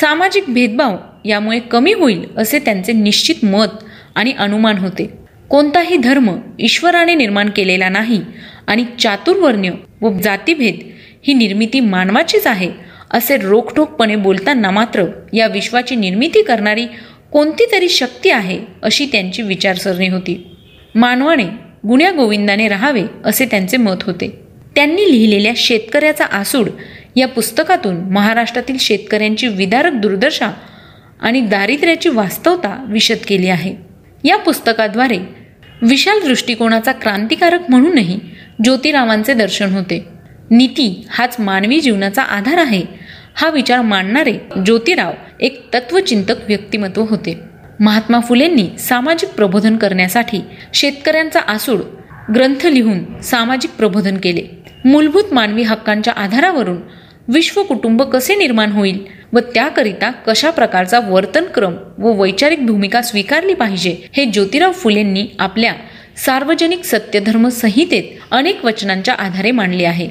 सामाजिक 0.00 0.44
भेदभाव 0.48 0.96
यामुळे 1.24 1.58
कमी 1.60 1.92
होईल 1.92 2.24
असे 2.36 2.58
त्यांचे 2.58 2.92
निश्चित 2.92 3.44
मत 3.44 3.82
आणि 4.14 4.32
अनुमान 4.38 4.78
होते. 4.78 5.10
कोणताही 5.48 5.96
धर्म 5.96 6.30
ईश्वराने 6.58 7.14
निर्माण 7.14 7.48
केलेला 7.50 7.88
नाही 7.88 8.20
आणि 8.66 8.84
चातुर्वर्ण्य 8.98 9.70
व 10.00 10.10
जातीभेद 10.18 10.78
ही 11.26 11.34
निर्मिती 11.34 11.80
मानवाचीच 11.80 12.46
आहे 12.46 12.70
असे 13.10 13.36
रोखठोकपणे 13.36 14.16
बोलताना 14.16 14.70
मात्र 14.70 15.04
या 15.32 15.46
विश्वाची 15.46 15.96
निर्मिती 15.96 16.42
करणारी 16.42 16.86
कोणती 17.32 17.66
तरी 17.72 17.88
शक्ती 17.88 18.30
आहे 18.30 18.60
अशी 18.82 19.06
त्यांची 19.06 19.42
विचारसरणी 19.42 20.08
होती. 20.08 20.56
मानवाने 20.94 21.44
गुण्या 21.88 22.10
गोविंदाने 22.10 22.68
राहावे 22.68 23.02
असे 23.24 23.46
त्यांचे 23.46 23.76
मत 23.76 24.02
होते. 24.02 24.40
त्यांनी 24.74 25.12
लिहिलेल्या 25.12 25.52
शेतकऱ्याचा 25.56 26.24
आसूड 26.24 26.68
या 27.16 27.28
पुस्तकातून 27.28 27.96
महाराष्ट्रातील 27.96 28.76
शेतकऱ्यांची 28.78 29.46
विदारक 29.46 29.92
दुर्दशा 29.92 30.50
आणि 31.20 31.40
दारिद्र्याची 31.40 32.08
वास्तवता 32.08 32.84
विशद 32.88 33.16
केली 33.26 33.48
आहे. 33.48 33.74
या 34.24 34.36
पुस्तकाद्वारे 34.36 35.18
विशाल 35.82 36.20
दृष्टिकोनाचा 36.20 36.92
क्रांतिकारक 36.92 37.60
म्हणूनही 37.68 38.20
ज्योतिरावांचे 38.64 39.34
दर्शन 39.34 39.72
होते. 39.72 40.04
नीती 40.50 41.06
हाच 41.10 41.36
मानवी 41.38 41.80
जीवनाचा 41.80 42.22
आधार 42.22 42.58
आहे 42.58 42.82
हा 43.40 43.50
विचार 43.50 43.80
मांडणारे 43.80 44.32
ज्योतिराव 44.66 45.12
एक 45.40 45.74
तत्वचिंतक 45.74 46.34
व्यक्तिमत्व 46.48 47.04
होते. 47.10 47.40
महात्मा 47.80 48.20
फुलेंनी 48.20 48.68
सामाजिक 48.78 49.28
प्रबोधन 49.28 49.76
करण्यासाठी 49.76 50.40
शेतकऱ्यांचा 50.74 51.40
आसूड 51.40 51.80
ग्रंथ 52.34 52.66
लिहून 52.66 53.20
सामाजिक 53.20 53.70
प्रबोधन 53.70 54.16
केले. 54.16 54.42
मूलभूत 54.84 55.32
मानवी 55.32 55.62
हक्कांच्या 55.62 56.12
आधारावरून 56.12 56.76
विश्व 57.28 57.62
कुटुंब 57.62 58.02
कसे 58.02 58.34
निर्माण 58.34 58.72
होईल 58.72 59.04
व 59.32 59.38
त्याकरिता 59.38 60.10
कशा 60.10 60.50
प्रकारचा 60.50 61.00
वर्तनक्रम 61.08 61.76
व 61.98 62.22
वैचारिक 62.22 62.66
भूमिका 62.66 63.02
स्वीकारली 63.02 63.54
पाहिजे 63.54 63.96
हे 64.12 64.24
ज्योतिराव 64.24 64.72
फुलेंनी 64.72 65.26
आपल्या 65.38 65.74
सार्वजनिक 66.16 66.84
सत्यधर्म 66.84 67.48
संहितेत 67.48 68.04
अनेक 68.30 68.64
वचनांच्या 68.64 69.14
आधारे 69.14 69.50
मांडले 69.50 69.84
आहे. 69.84 70.08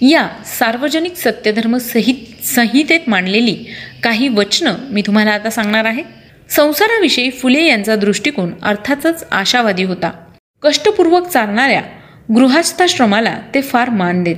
या 0.00 0.28
सार्वजनिक 0.58 1.16
सत्यधर्म 1.16 1.76
सहित 1.76 2.14
संहितेत 2.42 3.00
मांडलेली 3.06 3.56
काही 4.02 4.28
वचनं 4.28 4.74
मी 4.90 5.02
तुम्हाला 5.02 5.30
आता 5.30 5.50
सांगणार 5.50 5.84
आहे. 5.84 6.02
संसाराविषयी 6.50 7.30
फुले 7.30 7.64
यांचा 7.64 7.96
दृष्टिकोन 7.96 8.52
अर्थातच 8.62 9.26
आशावादी 9.30 9.82
होता. 9.82 10.10
कष्टपूर्वक 10.62 11.28
चालणाऱ्या 11.28 11.82
गृहस्थाश्रमाला 12.34 13.38
ते 13.54 13.62
फार 13.62 13.90
मान 13.90 14.22
देत. 14.22 14.36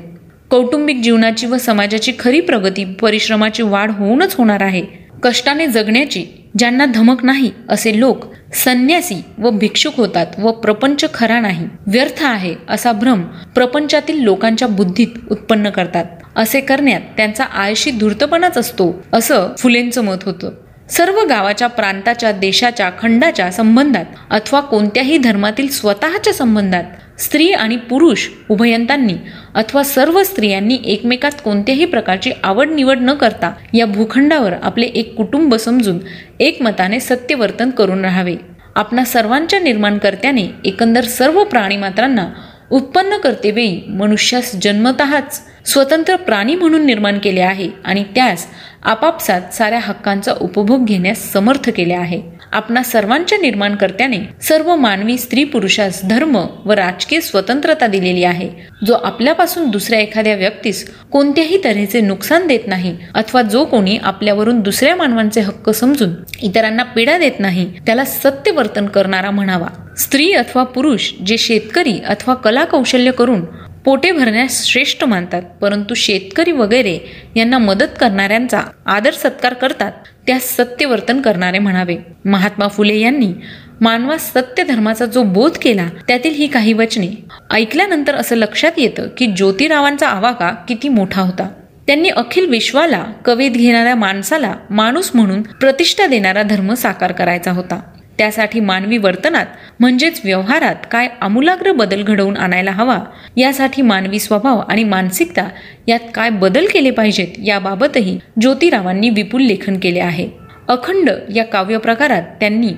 कौटुंबिक 0.51 1.01
जीवनाची 1.03 1.47
व 1.47 1.59
समाजाची 1.59 2.13
खरी 2.19 2.41
प्रगती 2.41 2.85
परिश्रमाची 2.85 3.63
वाढ 3.63 3.91
होऊनच 3.91 4.35
होणार 4.35 4.63
आहे. 4.63 4.83
कष्टाने 5.23 5.67
जगण्याची 5.67 6.25
ज्यांना 6.59 6.87
धमक 6.87 7.25
नाही 7.25 7.51
असे 7.69 8.01
लोक 8.01 8.25
संन्यासी 8.55 9.23
व 9.39 9.51
भिक्षुक 9.51 9.97
होतात 9.97 10.27
व 10.39 10.51
प्रपंच 10.53 11.05
खरा 11.15 11.41
नाही. 11.41 11.69
व्यर्थ 11.87 12.25
आहे 12.25 12.55
असा 12.69 12.93
भ्रम 12.93 13.23
प्रपंचातील 13.55 14.23
लोकांच्या 14.23 14.69
बुद्धीत 14.69 15.07
उत्पन्न 15.31 15.71
करतात. 15.71 16.05
असे 16.37 16.61
करण्यात 16.61 17.01
त्यांचा 17.17 17.45
आळशी 17.45 17.91
धूर्तपणाच 17.91 18.59
असतो 18.59 19.05
असं 19.13 19.49
फुलेंचं 19.59 20.05
मत 20.05 20.25
होतं. 20.25 20.51
सर्व 20.91 21.21
गावाच्या 21.29 21.69
प्रांताच्या 21.69 22.33
देशाच्या 22.33 22.91
खंडाच्या 22.99 23.51
संबंधात 23.53 24.05
अथवा 24.31 24.61
कोणत्याही 24.61 25.19
धर्मातील 25.19 25.69
स्वतःच्या 25.69 26.33
संबंधात 26.33 26.85
स्त्री 27.19 27.53
आणि 27.53 27.77
पुरुष 27.77 28.29
उभयंतांनी 28.51 29.15
अथवा 29.55 29.83
सर्व 29.83 30.23
स्त्रियांनी 30.23 30.79
एकमेकात 30.85 31.31
कोणत्याही 31.45 31.85
प्रकारची 31.85 32.31
आवड 32.43 32.71
निवड 32.71 32.99
न 33.01 33.15
करता 33.15 33.53
या 33.75 33.87
भूखंडावर 33.87 34.53
आपले 34.63 34.87
एक 34.87 35.15
कुटुंब 35.15 35.55
समजून 35.55 35.99
एकमताने 36.41 37.01
सत्यवर्तन 37.01 37.71
करून 37.71 38.05
राहावे. 38.05 38.37
आपणा 38.75 39.05
सर्वांच्या 39.05 39.61
निर्माणकर्त्याने 39.61 40.47
एकंदर 40.65 41.05
सर्व 41.05 41.45
प्राणीमात्रांना 41.45 42.29
उत्पन्न 42.71 43.17
करतेवेळी 43.17 43.81
मनुष्यास 43.89 44.55
जन्मतःच 44.63 45.41
स्वतंत्र 45.67 46.17
प्राणी 46.17 46.55
म्हणून 46.55 46.87
निर्माण 46.87 47.19
केले 47.19 47.41
आहे 47.41 47.69
आणि 47.85 48.05
त्यास 48.15 48.47
आपापसात 48.83 49.55
साऱ्या 49.55 49.79
हक्कांचा 49.79 50.33
उपभोग 50.41 50.85
घेण्यास 50.85 51.33
समर्थ 51.33 51.71
केले 51.71 51.95
आहे. 51.95 52.21
आपणा 52.53 52.83
सर्वांच्या 52.83 53.39
निर्माणकर्त्याने 53.39 54.19
सर्व 54.43 54.75
मानवी 54.77 55.17
स्त्री 55.19 55.45
पुरुषास 55.45 56.01
धर्म 56.05 56.37
व 56.65 56.73
राजकीय 56.73 57.21
स्वतंत्रता 57.21 57.87
दिलेली 57.87 58.25
आहे. 58.25 58.49
जो 58.87 58.95
आपल्यापासून 58.95 59.71
दुसऱ्या 59.71 60.01
एखाद्या 60.01 60.35
व्यक्तीस 60.35 60.89
कोणत्याही 61.13 61.59
तऱ्हेचे 61.65 62.01
नुकसान 62.01 62.47
देत 62.47 62.67
नाही 62.67 62.97
अथवा 63.15 63.43
जो 63.43 63.65
कोणी 63.65 63.99
आपल्यावरून 64.03 64.61
दुसऱ्या 64.61 64.97
मानवांचे 64.97 65.41
हक्क 65.41 65.71
समजून 65.71 66.15
इतरांना 66.43 66.83
पीडा 66.83 67.19
देत 67.19 67.41
नाही 67.41 67.71
त्याला 67.87 68.05
सत्य 68.05 68.51
वर्तन 68.51 68.87
करणारा 68.87 69.31
म्हणावा. 69.31 69.69
स्त्री 69.99 70.33
अथवा 70.33 70.65
पुरुष 70.65 71.13
जे 71.27 71.39
शेतकरी 71.39 71.99
अथवा 72.09 72.35
कलाकौशल्य 72.35 73.11
करून 73.11 73.45
पोटे 73.85 74.11
भरण्यास 74.13 74.67
श्रेष्ठ 74.67 75.05
मानतात 75.05 75.43
परंतु 75.43 75.95
शेतकरी 75.95 76.53
वगैरे 76.53 76.99
यांना 77.37 77.59
मदत 77.59 77.99
करणाऱ्यांचा 78.01 78.61
आदर 78.87 79.11
सत्कार 79.11 79.55
करतात 79.55 79.93
त्या 80.27 80.39
सत्यवर्तन 80.41 81.21
करणारे 81.21 81.59
म्हणावे. 81.59 81.97
महात्मा 82.25 82.69
फुले 82.69 82.99
यांनी 82.99 83.33
मानवास 83.81 84.33
सत्य 84.35 84.63
धर्माचा 84.63 85.07
जो 85.07 85.23
बोध 85.23 85.53
केला 85.63 85.89
त्यातील 86.09 86.35
ही 86.35 86.47
काही 86.47 86.73
वचने. 86.73 87.09
ऐकल्यानंतर 87.51 88.15
असं 88.15 88.37
लक्षात 88.37 88.73
येतं 88.77 89.09
की 89.19 89.27
ज्योतिरावांचा 89.27 90.09
आवाका 90.09 90.51
किती 90.51 90.89
मोठा 90.89 91.21
होता. 91.21 91.49
त्यांनी 91.87 92.09
अखिल 92.09 92.49
विश्वाला 92.49 93.05
कवेत 93.25 93.51
घेणाऱ्या 93.51 93.95
माणसाला 93.95 94.55
माणूस 94.71 95.11
म्हणून 95.15 95.43
प्रतिष्ठा 95.43 96.07
देणारा 96.07 96.43
धर्म 96.43 96.75
साकार 96.75 97.13
करायचा 97.13 97.51
होता. 97.51 97.81
त्यासाठी 98.19 98.61
मानवी 98.61 98.99
वर्तनात 98.99 99.47
म्हणजेच 99.81 100.21
व्यवहारात 100.25 100.75
काय 100.91 101.09
आमूलाग्र 101.21 101.73
बदल 101.73 102.03
घडवून 102.03 102.37
आणायला 102.37 102.71
हवा 102.71 102.99
यासाठी 103.37 103.83
मानवी 103.83 104.19
स्वभाव 104.19 104.59
आणि 104.69 104.85
मानसिकता 104.85 105.49
यात 105.87 105.99
काय 106.15 106.31
बदल 106.31 106.67
केले 106.73 106.91
पाहिजेत 106.91 107.29
याबाबतही 107.45 108.19
ज्योतिरावांनी 108.41 109.11
विपुल 109.11 109.43
लेखन 109.43 109.79
केले 109.79 110.01
आहे. 110.01 110.29
अखंड 110.69 111.11
या 111.35 111.45
काव्यप्रकारात 111.45 112.23
त्यांनी 112.23 112.73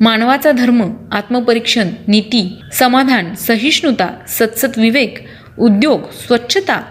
मानवाचा 0.00 0.52
धर्म 0.52 0.92
आत्मपरीक्षण 1.12 1.88
नीती 2.08 2.58
समाधान 2.72 3.34
सहिष्णुता 3.34 4.08
सत्सत 4.28 4.78
विवेक 4.78 5.18
उद्योग 5.58 6.02
स्वच्छता 6.26 6.82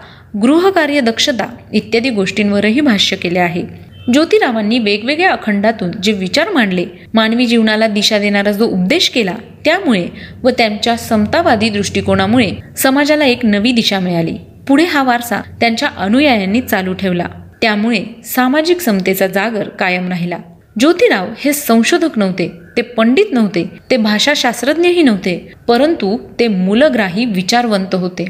गृहकार्य 0.42 1.00
दक्षता 1.00 1.46
इत्यादी 1.72 2.10
गोष्टींवरही 2.10 2.80
भाष्य 2.80 3.16
केले 3.16 3.38
आहे. 3.38 3.81
ज्योतिरावांनी 4.12 4.78
वेगवेगळ्या 4.78 5.30
अखंडातून 5.30 5.90
जे 6.02 6.12
विचार 6.12 6.48
मांडले 6.50 6.86
मानवी 7.14 7.46
जीवनाला 7.46 7.86
दिशा 7.86 8.18
देणारा 8.18 8.52
जो 8.52 8.66
उपदेश 8.66 9.08
केला 9.08 9.34
त्यामुळे 9.64 10.08
व 10.42 10.50
त्यांच्या 10.50 10.96
समतावादी 10.96 11.68
दृष्टिकोनामुळे 11.68 12.50
समाजाला 12.76 13.24
एक 13.24 13.44
नवी 13.44 13.72
दिशा 13.72 13.98
मिळाली. 14.00 14.36
पुढे 14.68 14.84
हा 14.84 15.02
वारसा 15.02 15.40
त्यांच्या 15.60 15.88
अनुयायांनी 15.96 16.60
चालू 16.60 16.92
ठेवला. 16.92 17.26
त्यामुळे 17.62 18.04
सामाजिक 18.24 18.80
समतेचा 18.80 19.26
जागर 19.26 19.68
कायम 19.68 20.08
राहिला. 20.08 20.38
ज्योतिराव 20.80 21.26
हे 21.38 21.52
संशोधक 21.52 22.18
नव्हते 22.18 22.50
ते 22.76 22.82
पंडित 22.82 23.32
नव्हते 23.32 23.64
ते 23.90 23.96
भाषाशास्त्रज्ञही 23.96 25.02
नव्हते 25.02 25.52
परंतु 25.68 26.18
ते 26.40 26.48
मूलग्राही 26.48 27.24
विचारवंत 27.24 27.94
होते. 27.94 28.24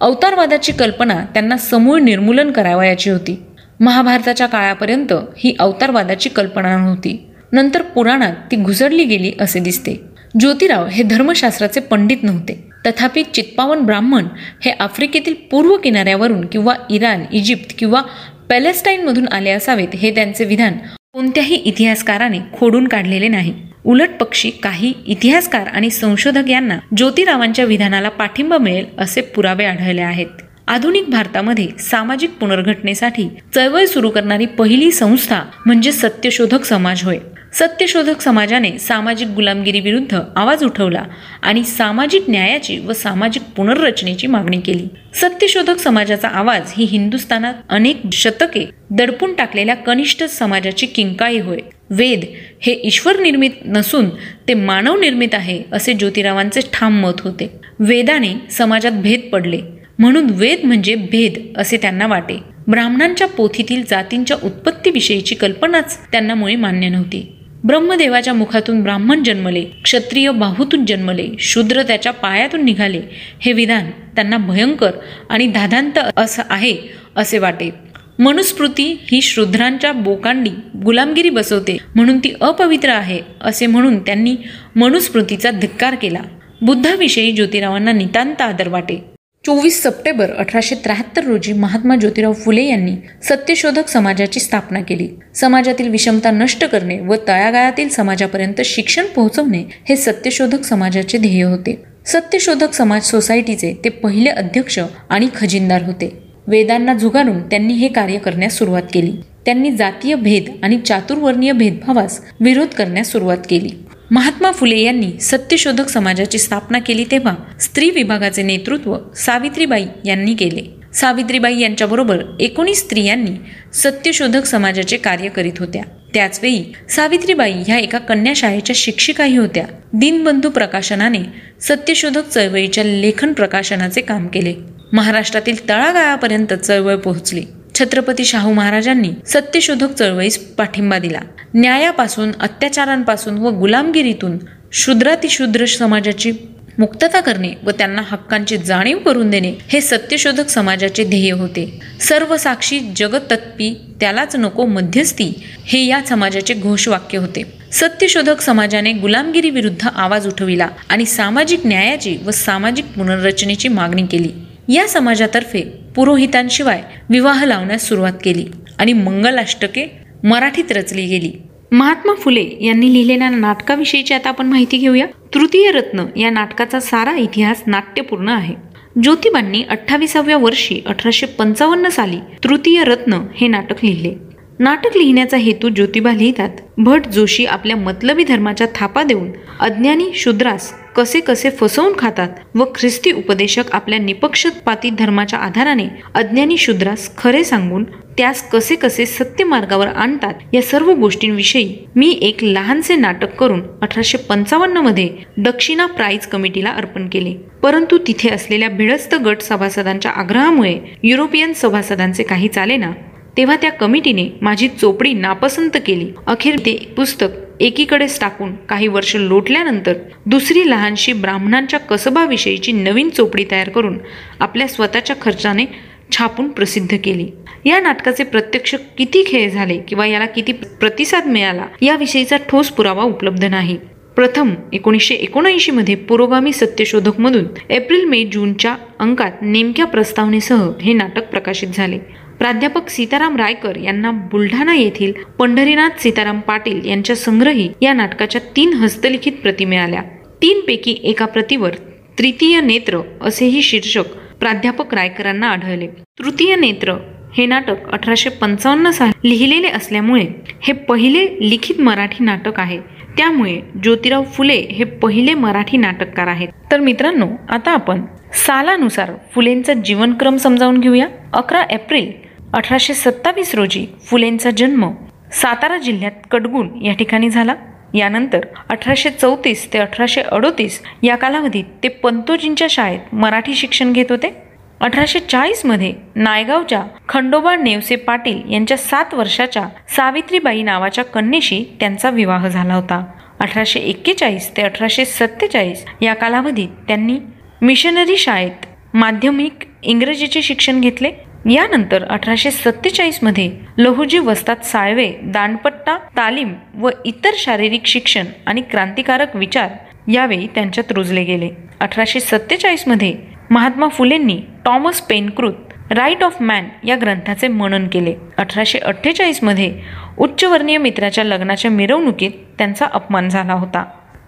अवतारवादाची 0.00 0.72
कल्पना 0.72 1.24
त्यांना 1.34 1.56
समूळ 1.56 2.00
निर्मूलन 2.00 2.50
करावयाची 2.50 3.10
होती. 3.10 3.42
महाभारताच्या 3.82 4.46
काळापर्यंत 4.46 5.12
ही 5.38 5.54
अवतारवादाची 5.60 6.28
कल्पना 6.28 6.76
नव्हती. 6.76 7.16
नंतर 7.52 7.82
पुराणात 7.82 8.34
ती 8.50 8.56
घुसडली 8.56 9.04
गेली 9.04 9.32
असे 9.40 9.60
दिसते. 9.60 9.94
ज्योतिराव 10.40 10.86
हे 10.86 11.02
धर्मशास्त्राचे 11.02 11.80
पंडित 11.80 12.22
नव्हते. 12.22 12.54
तथापि 12.86 13.22
चित्पावन 13.34 13.80
ब्राह्मण 13.86 14.26
हे 14.64 14.70
आफ्रिकेतील 14.80 15.34
पूर्व 15.50 15.76
किनाऱ्यावरून 15.76 16.46
किंवा 16.46 16.74
इराण 16.90 17.24
इजिप्त 17.32 17.74
किंवा 17.78 18.00
पॅलेस्टाईनमधून 18.48 19.26
आले 19.28 19.50
असावेत 19.50 19.94
हे 19.94 20.14
त्यांचे 20.14 20.44
विधान 20.44 20.78
कोणत्याही 21.12 21.54
इतिहासकाराने 21.54 22.38
खोडून 22.52 22.88
काढलेले 22.88 23.28
नाही. 23.28 23.52
उलट 23.84 24.10
पक्षी 24.20 24.50
काही 24.62 24.92
इतिहासकार 25.06 25.66
आणि 25.66 25.90
संशोधक 25.90 26.48
यांना 26.50 26.78
ज्योतिरावांच्या 26.96 27.64
विधानाला 27.64 28.08
पाठिंबा 28.08 28.58
मिळेल 28.58 28.86
असे 28.98 29.20
पुरावे 29.20 29.64
आढळले 29.64 30.02
आहेत. 30.02 30.42
आधुनिक 30.68 31.10
भारतामध्ये 31.10 31.68
सामाजिक 31.78 32.30
पुनर्घटनेसाठी 32.30 33.28
चळवळ 33.54 33.84
सुरू 33.84 34.10
करणारी 34.10 34.46
पहिली 34.46 34.90
संस्था 34.90 35.40
म्हणजे 35.66 35.92
सत्यशोधक 35.92 36.64
समाज 36.64 37.04
होय. 37.04 37.18
सत्यशोधक 37.52 38.20
समाजाने 38.20 38.78
सामाजिक 38.78 39.28
गुलामगिरीविरुद्ध 39.28 40.18
आवाज 40.36 40.64
उठवला 40.64 41.04
आणि 41.42 41.64
सामाजिक 41.64 42.24
न्यायाची 42.28 42.78
व 42.78 42.92
सामाजिक 42.92 43.42
पुनर्रचनेची 43.56 44.26
मागणी 44.26 44.60
केली. 44.60 44.86
सत्यशोधक 45.14 45.78
समाजाचा 45.78 46.28
आवाज 46.28 46.72
ही 46.76 46.84
हिंदुस्थानात 46.84 47.54
अनेक 47.68 48.00
शतके 48.12 48.70
दडपून 48.90 49.34
टाकलेल्या 49.34 49.74
कनिष्ठ 49.74 50.22
समाजाची 50.22 50.86
किंकाळी 50.86 51.38
होय. 51.38 51.58
वेद 51.90 52.24
हे 52.60 52.80
ईश्वर 52.84 53.20
निर्मित 53.20 53.50
नसून 53.64 54.08
ते 54.48 54.54
मानव 54.54 55.00
निर्मित 55.00 55.34
आहे 55.34 55.62
असे 55.72 55.92
ज्योतिरावांचे 55.92 56.60
ठाम 56.72 57.00
मत 57.00 57.20
होते. 57.20 57.50
वेदाने 57.78 58.34
समाजात 58.50 58.92
भेद 58.92 59.20
पडले. 59.32 59.81
म्हणून 60.02 60.30
वेद 60.30 60.64
म्हणजे 60.64 60.94
भेद 60.94 61.34
असे 61.56 61.76
त्यांना 61.76 62.06
वाटे. 62.06 62.36
ब्राह्मणांच्या 62.68 63.26
पोथीतील 63.26 63.82
जातींच्या 63.88 64.36
उत्पत्तीविषयीची 64.44 65.34
कल्पनाच 65.34 65.96
त्यांना 66.12 66.34
मुळे 66.34 66.54
मान्य 66.56 66.88
नव्हती. 66.88 67.20
ब्रह्मदेवाच्या 67.64 68.32
मुखातून 68.34 68.82
ब्राह्मण 68.82 69.22
जन्मले 69.22 69.62
क्षत्रिय 69.84 70.30
बाहूतून 70.30 70.84
जन्मले 70.86 71.28
शूद्र 71.40 71.82
त्याच्या 71.82 72.12
पायातून 72.12 72.64
निघाले 72.64 73.00
हे 73.40 73.52
विधान 73.52 73.90
त्यांना 74.16 74.36
भयंकर 74.38 74.90
आणि 75.30 75.46
धादांत 75.46 75.98
असं 76.16 76.42
आहे 76.50 76.76
असे 77.16 77.38
वाटे. 77.38 77.70
मनुस्मृती 78.18 78.92
ही 79.12 79.20
शूद्रांच्या 79.22 79.92
बोकांडी 79.92 80.50
गुलामगिरी 80.84 81.30
बसवते 81.30 81.76
म्हणून 81.94 82.18
ती 82.18 82.32
अपवित्र 82.40 82.88
आहे 82.88 83.20
असे 83.40 83.66
म्हणून 83.66 83.98
त्यांनी 83.98 84.36
मनुस्मृतीचा 84.76 85.50
धिक्कार 85.50 85.94
केला. 85.94 86.22
बुद्धाविषयी 86.62 87.32
ज्योतिरावांना 87.32 87.92
नितांत 87.92 88.42
आदर 88.42 88.68
वाटे. 88.68 89.11
चोवीस 89.46 89.82
सप्टेंबर 89.82 90.30
अठराशे 90.30 90.74
त्र्याहत्तर 90.74 91.24
रोजी 91.24 91.52
महात्मा 91.52 91.96
ज्योतिराव 91.96 92.32
फुले 92.32 92.64
यांनी 92.64 92.92
सत्यशोधक 93.22 93.88
समाजाची 93.88 94.40
स्थापना 94.40 94.80
केली. 94.80 95.08
समाजातील 95.34 95.88
विषमता 95.88 96.30
नष्ट 96.30 96.64
करणे 96.64 96.98
व 97.00 97.14
तळागाळातील 97.28 97.88
समाजापर्यंत 97.88 98.60
शिक्षण 98.64 99.06
पोहोचवणे 99.06 99.64
हे 99.88 99.96
सत्यशोधक 99.96 100.64
समाजाचे 100.64 101.18
ध्येय 101.18 101.42
होते. 101.42 101.82
सत्यशोधक 102.06 102.72
समाज 102.72 103.02
सोसायटीचे 103.02 103.74
ते 103.84 103.88
पहिले 103.88 104.30
अध्यक्ष 104.30 104.78
आणि 105.08 105.28
खजिनदार 105.34 105.82
होते. 105.82 106.12
वेदांना 106.46 106.94
झुगारून 106.94 107.42
त्यांनी 107.42 107.74
हे 107.74 107.88
कार्य 107.88 108.18
करण्यास 108.18 108.58
सुरुवात 108.58 108.82
केली. 108.92 109.12
त्यांनी 109.44 109.70
जातीय 109.70 110.14
भेद 110.14 110.44
आणि 110.62 110.78
चातुर्वर्णीय 110.78 111.52
भेदभावास 111.52 112.20
विरोध 112.40 112.68
करण्यास 112.68 113.12
सुरुवात 113.12 113.38
केली. 113.48 113.70
महात्मा 114.12 114.52
फुले 114.52 114.78
यांनी 114.78 115.20
सत्यशोधक 115.20 115.88
समाजाची 115.88 116.38
स्थापना 116.38 116.78
केली 116.78 117.04
तेव्हा 117.10 117.34
स्त्री 117.60 117.90
विभागाचे 117.90 118.42
नेतृत्व 118.42 118.96
सावित्रीबाई 119.16 119.84
यांनी 120.04 120.34
केले. 120.34 120.62
सावित्रीबाई 120.94 121.60
यांच्याबरोबर 121.60 122.22
एकोणीस 122.40 122.78
स्त्रियांनी 122.78 123.30
सत्यशोधक 123.74 124.44
समाजाचे 124.44 124.96
कार्य 124.96 125.28
करीत 125.28 125.52
होत्या. 125.58 125.82
त्याचवेळी 126.14 126.72
सावित्रीबाई 126.90 127.52
ह्या 127.52 127.78
एका 127.78 127.98
कन्याशाळेच्या 127.98 128.74
शिक्षिकाही 128.76 129.36
होत्या. 129.36 129.64
दिनबंधू 129.92 130.50
प्रकाशनाने 130.50 131.22
सत्यशोधक 131.60 132.28
चळवळीच्या 132.28 132.84
लेखन 132.84 133.32
प्रकाशनाचे 133.32 134.00
काम 134.00 134.26
केले. 134.26 134.54
महाराष्ट्रातील 134.92 135.68
तळागाळापर्यंत 135.68 136.54
चळवळ 136.54 136.96
पोहोचली. 136.96 137.44
छत्रपती 137.78 138.24
शाहू 138.24 138.52
महाराजांनी 138.52 139.10
सत्यशोधक 139.26 139.92
चळवळीस 139.92 140.38
पाठिंबा 140.38 140.98
दिला. 140.98 141.20
न्यायापासून 141.54 142.32
अत्याचारांपासून 142.40 143.38
व 143.38 143.50
गुलामगिरीतून 143.50 144.38
शूद्रातिशूद्र 144.72 145.64
समाजाची 145.64 146.32
मुक्तता 146.78 147.20
करणे 147.20 147.52
व 147.62 147.70
त्यांना 147.70 148.02
हक्कांची 148.06 148.56
जाणीव 148.56 148.98
करून 148.98 149.30
देणे 149.30 149.52
हे 149.68 149.80
सत्यशोधक 149.80 150.48
समाजाचे 150.48 151.04
ध्येय 151.04 151.30
होते. 151.30 151.80
सर्व 152.00 152.36
साक्षी 152.36 152.78
जगतत्पी 152.96 153.74
त्यालाच 154.00 154.36
नको 154.36 154.66
मध्यस्थी 154.66 155.32
हे 155.64 155.86
या 155.86 156.00
समाजाचे 156.08 156.54
घोषवाक्य 156.54 157.18
होते. 157.18 157.42
सत्यशोधक 157.72 158.40
समाजाने 158.40 158.92
गुलामगिरी 158.92 159.50
विरुद्ध 159.50 159.88
आवाज 159.94 160.26
उठविला 160.26 160.68
आणि 160.88 161.06
सामाजिक 161.06 161.66
न्यायाची 161.66 162.16
व 162.26 162.30
सामाजिक 162.30 162.84
पुनर्रचनेची 162.84 163.68
मागणी 163.68 164.06
केली. 164.06 164.30
या 164.72 164.86
समाजातर्फे 164.88 165.60
पुरोहितांशिवाय 165.96 166.82
विवाह 167.10 167.44
लावण्यास 167.44 167.88
सुरुवात 167.88 168.12
केली 168.24 168.44
आणि 168.78 168.92
मंगलाष्टके 168.92 169.84
मराठीत 170.24 170.72
रचली 170.72 171.06
गेली. 171.06 171.32
महात्मा 171.72 172.14
फुले 172.14 172.44
यांनी 172.60 172.92
लिहिलेल्या 172.92 173.28
नाटकाविषयीची 173.30 174.14
आता 174.14 174.28
आपण 174.28 174.46
माहिती 174.46 174.76
घेऊया. 174.76 175.06
तृतीय 175.34 175.70
रत्न 175.70 176.04
या 176.16 176.30
नाटकाचा 176.30 176.80
सारा 176.80 177.16
इतिहास 177.16 177.62
नाट्यपूर्ण 177.66 178.28
आहे. 178.28 178.54
ज्योतिबांनी 179.02 179.62
अठ्ठावीसाव्या 179.68 180.36
वर्षी 180.36 180.80
अठराशे 180.86 181.26
पंचावन्न 181.26 181.88
साली 181.88 182.18
तृतीय 182.44 182.84
रत्न 182.84 183.20
हे 183.36 183.46
नाटक 183.46 183.84
लिहिले. 183.84 184.14
नाटक 184.58 184.96
लिहिण्याचा 184.96 185.36
हेतू 185.36 185.68
ज्योतिबा 185.68 186.12
लिहितात. 186.12 186.50
भट 186.78 187.06
जोशी 187.06 187.44
आपल्या 187.44 187.76
मतलबी 187.76 188.24
धर्माच्या 188.24 188.66
थापा 188.74 189.02
देऊन 189.02 189.30
अज्ञानी 189.60 190.10
शूद्रास 190.14 190.72
कसे 190.96 191.20
कसे 191.20 191.50
फसवून 191.50 191.92
खातात 191.98 192.28
व 192.54 192.64
ख्रिस्ती 192.74 193.12
उपदेशक 193.12 193.64
आपल्या 193.72 193.98
निपक्षपाती 193.98 194.90
धर्माच्या 194.90 195.38
आधाराने 195.38 195.86
अज्ञानी 196.14 196.56
शूद्रास 196.56 197.16
खरे 197.16 197.44
सांगून 197.44 197.84
त्यास 198.18 198.50
कसे 198.50 198.74
कसे 198.74 199.06
सत्य 199.06 199.44
मार्गावर 199.44 199.86
आणतात 199.86 200.34
या 200.52 200.62
सर्व 200.62 200.92
गोष्टींविषयी 200.92 201.76
मी 201.96 202.18
एक 202.22 202.36
लहानसे 202.42 202.96
नाटक 202.96 203.36
करून 203.36 203.62
अठराशे 203.82 204.18
पंचावन्नमध्ये 204.18 205.08
दक्षिणा 205.38 205.86
प्राईज 205.86 206.26
कमिटीला 206.26 206.70
अर्पण 206.70 207.08
केले. 207.08 207.34
परंतु 207.62 207.98
तिथे 207.98 208.28
असलेल्या 208.28 208.68
भिडस्त 208.68 209.14
गट 209.14 209.40
सभासदांच्या 209.40 210.10
आग्रहामुळे 210.10 210.78
युरोपियन 211.02 211.52
सभासदांचे 211.52 212.22
काही 212.22 212.48
चालेना 212.48 212.90
तेव्हा 213.36 213.56
त्या 213.56 213.70
कमिटीने 213.70 214.28
माझी 214.42 214.68
चोपडी 214.68 215.12
नापसंत 215.12 215.76
केली. 215.86 216.10
अखेर 216.26 216.56
ते 216.58 216.76
पुस्तक 216.96 217.28
एकीकडेच 217.60 218.20
टाकून 218.20 218.54
काही 218.68 218.88
वर्ष 218.88 219.16
लोटल्यानंतर 219.16 219.92
दुसरी 220.26 220.70
लहानशी 220.70 221.12
ब्राह्मणांच्या 221.12 221.80
कसबाविषयीची 221.80 222.72
नवीन 222.72 223.10
चोपडी 223.10 223.44
तयार 223.50 223.68
करून 223.68 223.98
आपल्या 224.40 224.66
स्वतःच्या 224.68 225.16
खर्चाने 225.22 225.64
छापून 226.12 226.48
प्रसिद्ध 226.48 226.96
केली. 227.04 227.28
या 227.64 227.80
नाटकाचे 227.80 228.24
प्रत्यक्ष 228.24 228.74
किती 228.98 229.24
खेळ 229.26 229.50
झाले 229.50 229.78
किंवा 229.78 230.06
याला 230.06 230.26
किती 230.26 230.52
प्रतिसाद 230.52 231.26
मिळाला 231.26 231.66
याविषयीचा 231.82 232.36
ठोस 232.48 232.68
पुरावा 232.68 233.02
उपलब्ध 233.02 233.44
नाही. 233.44 233.76
प्रथम 234.16 234.50
एकोणीसशे 234.72 235.14
एकोणऐंशी 235.14 235.72
मध्ये 235.72 235.94
पुरोगामी 235.94 236.52
सत्यशोधक 236.52 237.20
मधून 237.20 237.44
एप्रिल 237.70 238.04
मे 238.04 238.24
जूनच्या 238.24 238.76
अंकात 238.98 239.32
नेमक्या 239.42 239.86
प्रस्तावनेसह 239.86 240.70
हे 240.82 240.92
नाटक 240.92 241.30
प्रकाशित 241.30 241.68
झाले. 241.74 241.98
प्राध्यापक 242.38 242.88
सीताराम 242.88 243.36
रायकर 243.36 243.76
यांना 243.76 244.10
बुलढाणा 244.10 244.74
येथील 244.74 245.12
पंढरीनाथ 245.38 246.00
सीताराम 246.00 246.40
पाटील 246.40 246.80
यांच्या 246.84 247.16
संग्रही 247.16 247.68
या 247.82 247.92
नाटकाच्या 247.92 248.40
तीन 248.56 248.72
हस्तलिखित 248.72 249.32
प्रती 249.32 249.64
मिळाल्या. 249.64 250.02
तीन 250.42 250.60
पैकी 250.60 251.00
एका 251.02 251.26
प्रतीवर 251.26 251.70
तृतीय 252.18 252.60
नेत्र 252.60 253.00
असेही 253.20 253.62
शीर्षक 253.62 254.04
प्राध्यापक 254.40 254.94
रायकरांना 254.94 255.48
आढळले. 255.48 255.86
तृतीय 255.86 256.56
नेत्र 256.56 256.94
हे 257.36 257.46
नाटक 257.46 257.90
अठराशे 257.92 258.30
पंचावन्न 258.30 258.90
साली 258.90 259.30
लिहिलेले 259.30 259.68
असल्यामुळे 259.68 260.26
हे 260.62 260.72
पहिले 260.72 261.50
लिखित 261.50 261.80
मराठी 261.80 262.24
नाटक 262.24 262.60
आहे. 262.60 262.78
त्यामुळे 263.16 263.60
ज्योतिराव 263.82 264.24
फुले 264.24 264.54
हे 264.54 264.84
पहिले 264.84 265.34
मराठी 265.34 265.76
नाटककार 265.76 266.26
आहेत. 266.26 266.48
तर 266.70 266.80
मित्रांनो 266.80 267.26
आता 267.48 267.70
आपण 267.70 268.02
सालानुसार 268.32 269.12
फुलेंचा 269.34 269.72
जीवनक्रम 269.74 270.36
समजावून 270.36 270.80
घेऊया. 270.80 271.08
अकरा 271.32 271.62
एप्रिल 271.62 272.21
अठराशे 272.54 272.94
सत्तावीस 272.94 273.54
रोजी 273.54 273.84
फुलेंचा 274.06 274.50
जन्म 274.50 274.90
सातारा 275.32 275.76
जिल्ह्यात 275.78 276.26
कडगुण 276.30 276.68
या 276.84 276.92
ठिकाणी 276.92 277.30
झाला. 277.30 277.54
यानंतर 277.94 278.44
अठराशे 278.70 279.10
चौतीस 279.10 279.66
ते 279.72 279.78
अठराशे 279.78 280.20
अडोतीस 280.22 280.80
या 281.02 281.16
कालावधीत 281.16 281.64
ते 281.82 281.88
पंतोजींच्या 282.02 282.66
शाळेत 282.70 283.14
मराठी 283.14 283.54
शिक्षण 283.54 283.92
घेत 283.92 284.10
होते. 284.10 284.32
अठराशे 284.80 285.18
चाळीसमध्ये 285.20 285.92
नायगावच्या 286.14 286.82
खंडोबा 287.08 287.56
नेवसे 287.56 287.96
पाटील 287.96 288.52
यांच्या 288.52 288.76
सात 288.76 289.14
वर्षाच्या 289.14 289.66
सावित्रीबाई 289.96 290.62
नावाच्या 290.62 291.04
कन्येशी 291.04 291.64
त्यांचा 291.80 292.10
विवाह 292.10 292.48
झाला 292.48 292.74
होता. 292.74 293.04
अठराशे 293.40 293.80
एक्केचाळीस 293.80 294.56
ते 294.56 294.62
अठराशे 294.62 295.04
सत्तेचाळीस 295.04 295.84
या 296.02 296.14
कालावधीत 296.14 296.68
त्यांनी 296.88 297.18
मिशनरी 297.62 298.16
शाळेत 298.16 298.66
माध्यमिक 298.94 299.64
इंग्रजीचे 299.82 300.42
शिक्षण 300.42 300.80
घेतले. 300.80 301.10
यानंतर 301.50 302.04
अठराशे 302.04 302.50
सत्तेचाळीसमध्ये 302.50 303.50
लहुजी 303.78 304.18
वस्तात 304.18 304.64
साळवे 304.64 305.06
दांडपट्टा 305.22 305.96
तालीम 306.16 306.52
व 306.74 306.90
इतर 307.04 307.34
शारीरिक 307.36 307.86
शिक्षण 307.86 308.26
आणि 308.46 308.60
क्रांतिकारक 308.60 309.34
विचार 309.36 309.70
यावेळी 310.12 310.46
त्यांच्यात 310.46 310.92
रुजले 310.92 311.24
गेले. 311.24 311.48
अठराशे 311.80 312.20
सत्तेचाळीसमध्ये 312.20 313.14
महात्मा 313.50 313.88
फुलेंनी 313.88 314.40
टॉमस 314.64 315.00
पेनकृत 315.00 315.92
राईट 315.92 316.22
ऑफ 316.22 316.40
मॅन 316.42 316.68
या 316.84 316.96
ग्रंथाचे 316.96 317.48
मनन 317.48 317.88
केले. 317.88 318.14
अठराशे 318.38 318.78
अठ्ठेचाळीसमध्ये 318.78 319.72
उच्चवर्णीय 320.18 320.78
मित्राच्या 320.78 321.24
लग्नाच्या 321.24 321.70
मिरवणुकीत 321.70 322.30
त्यांचा 322.58 322.86
अपमान 322.92 323.28
झाला 323.28 323.52
होता. 323.52 323.84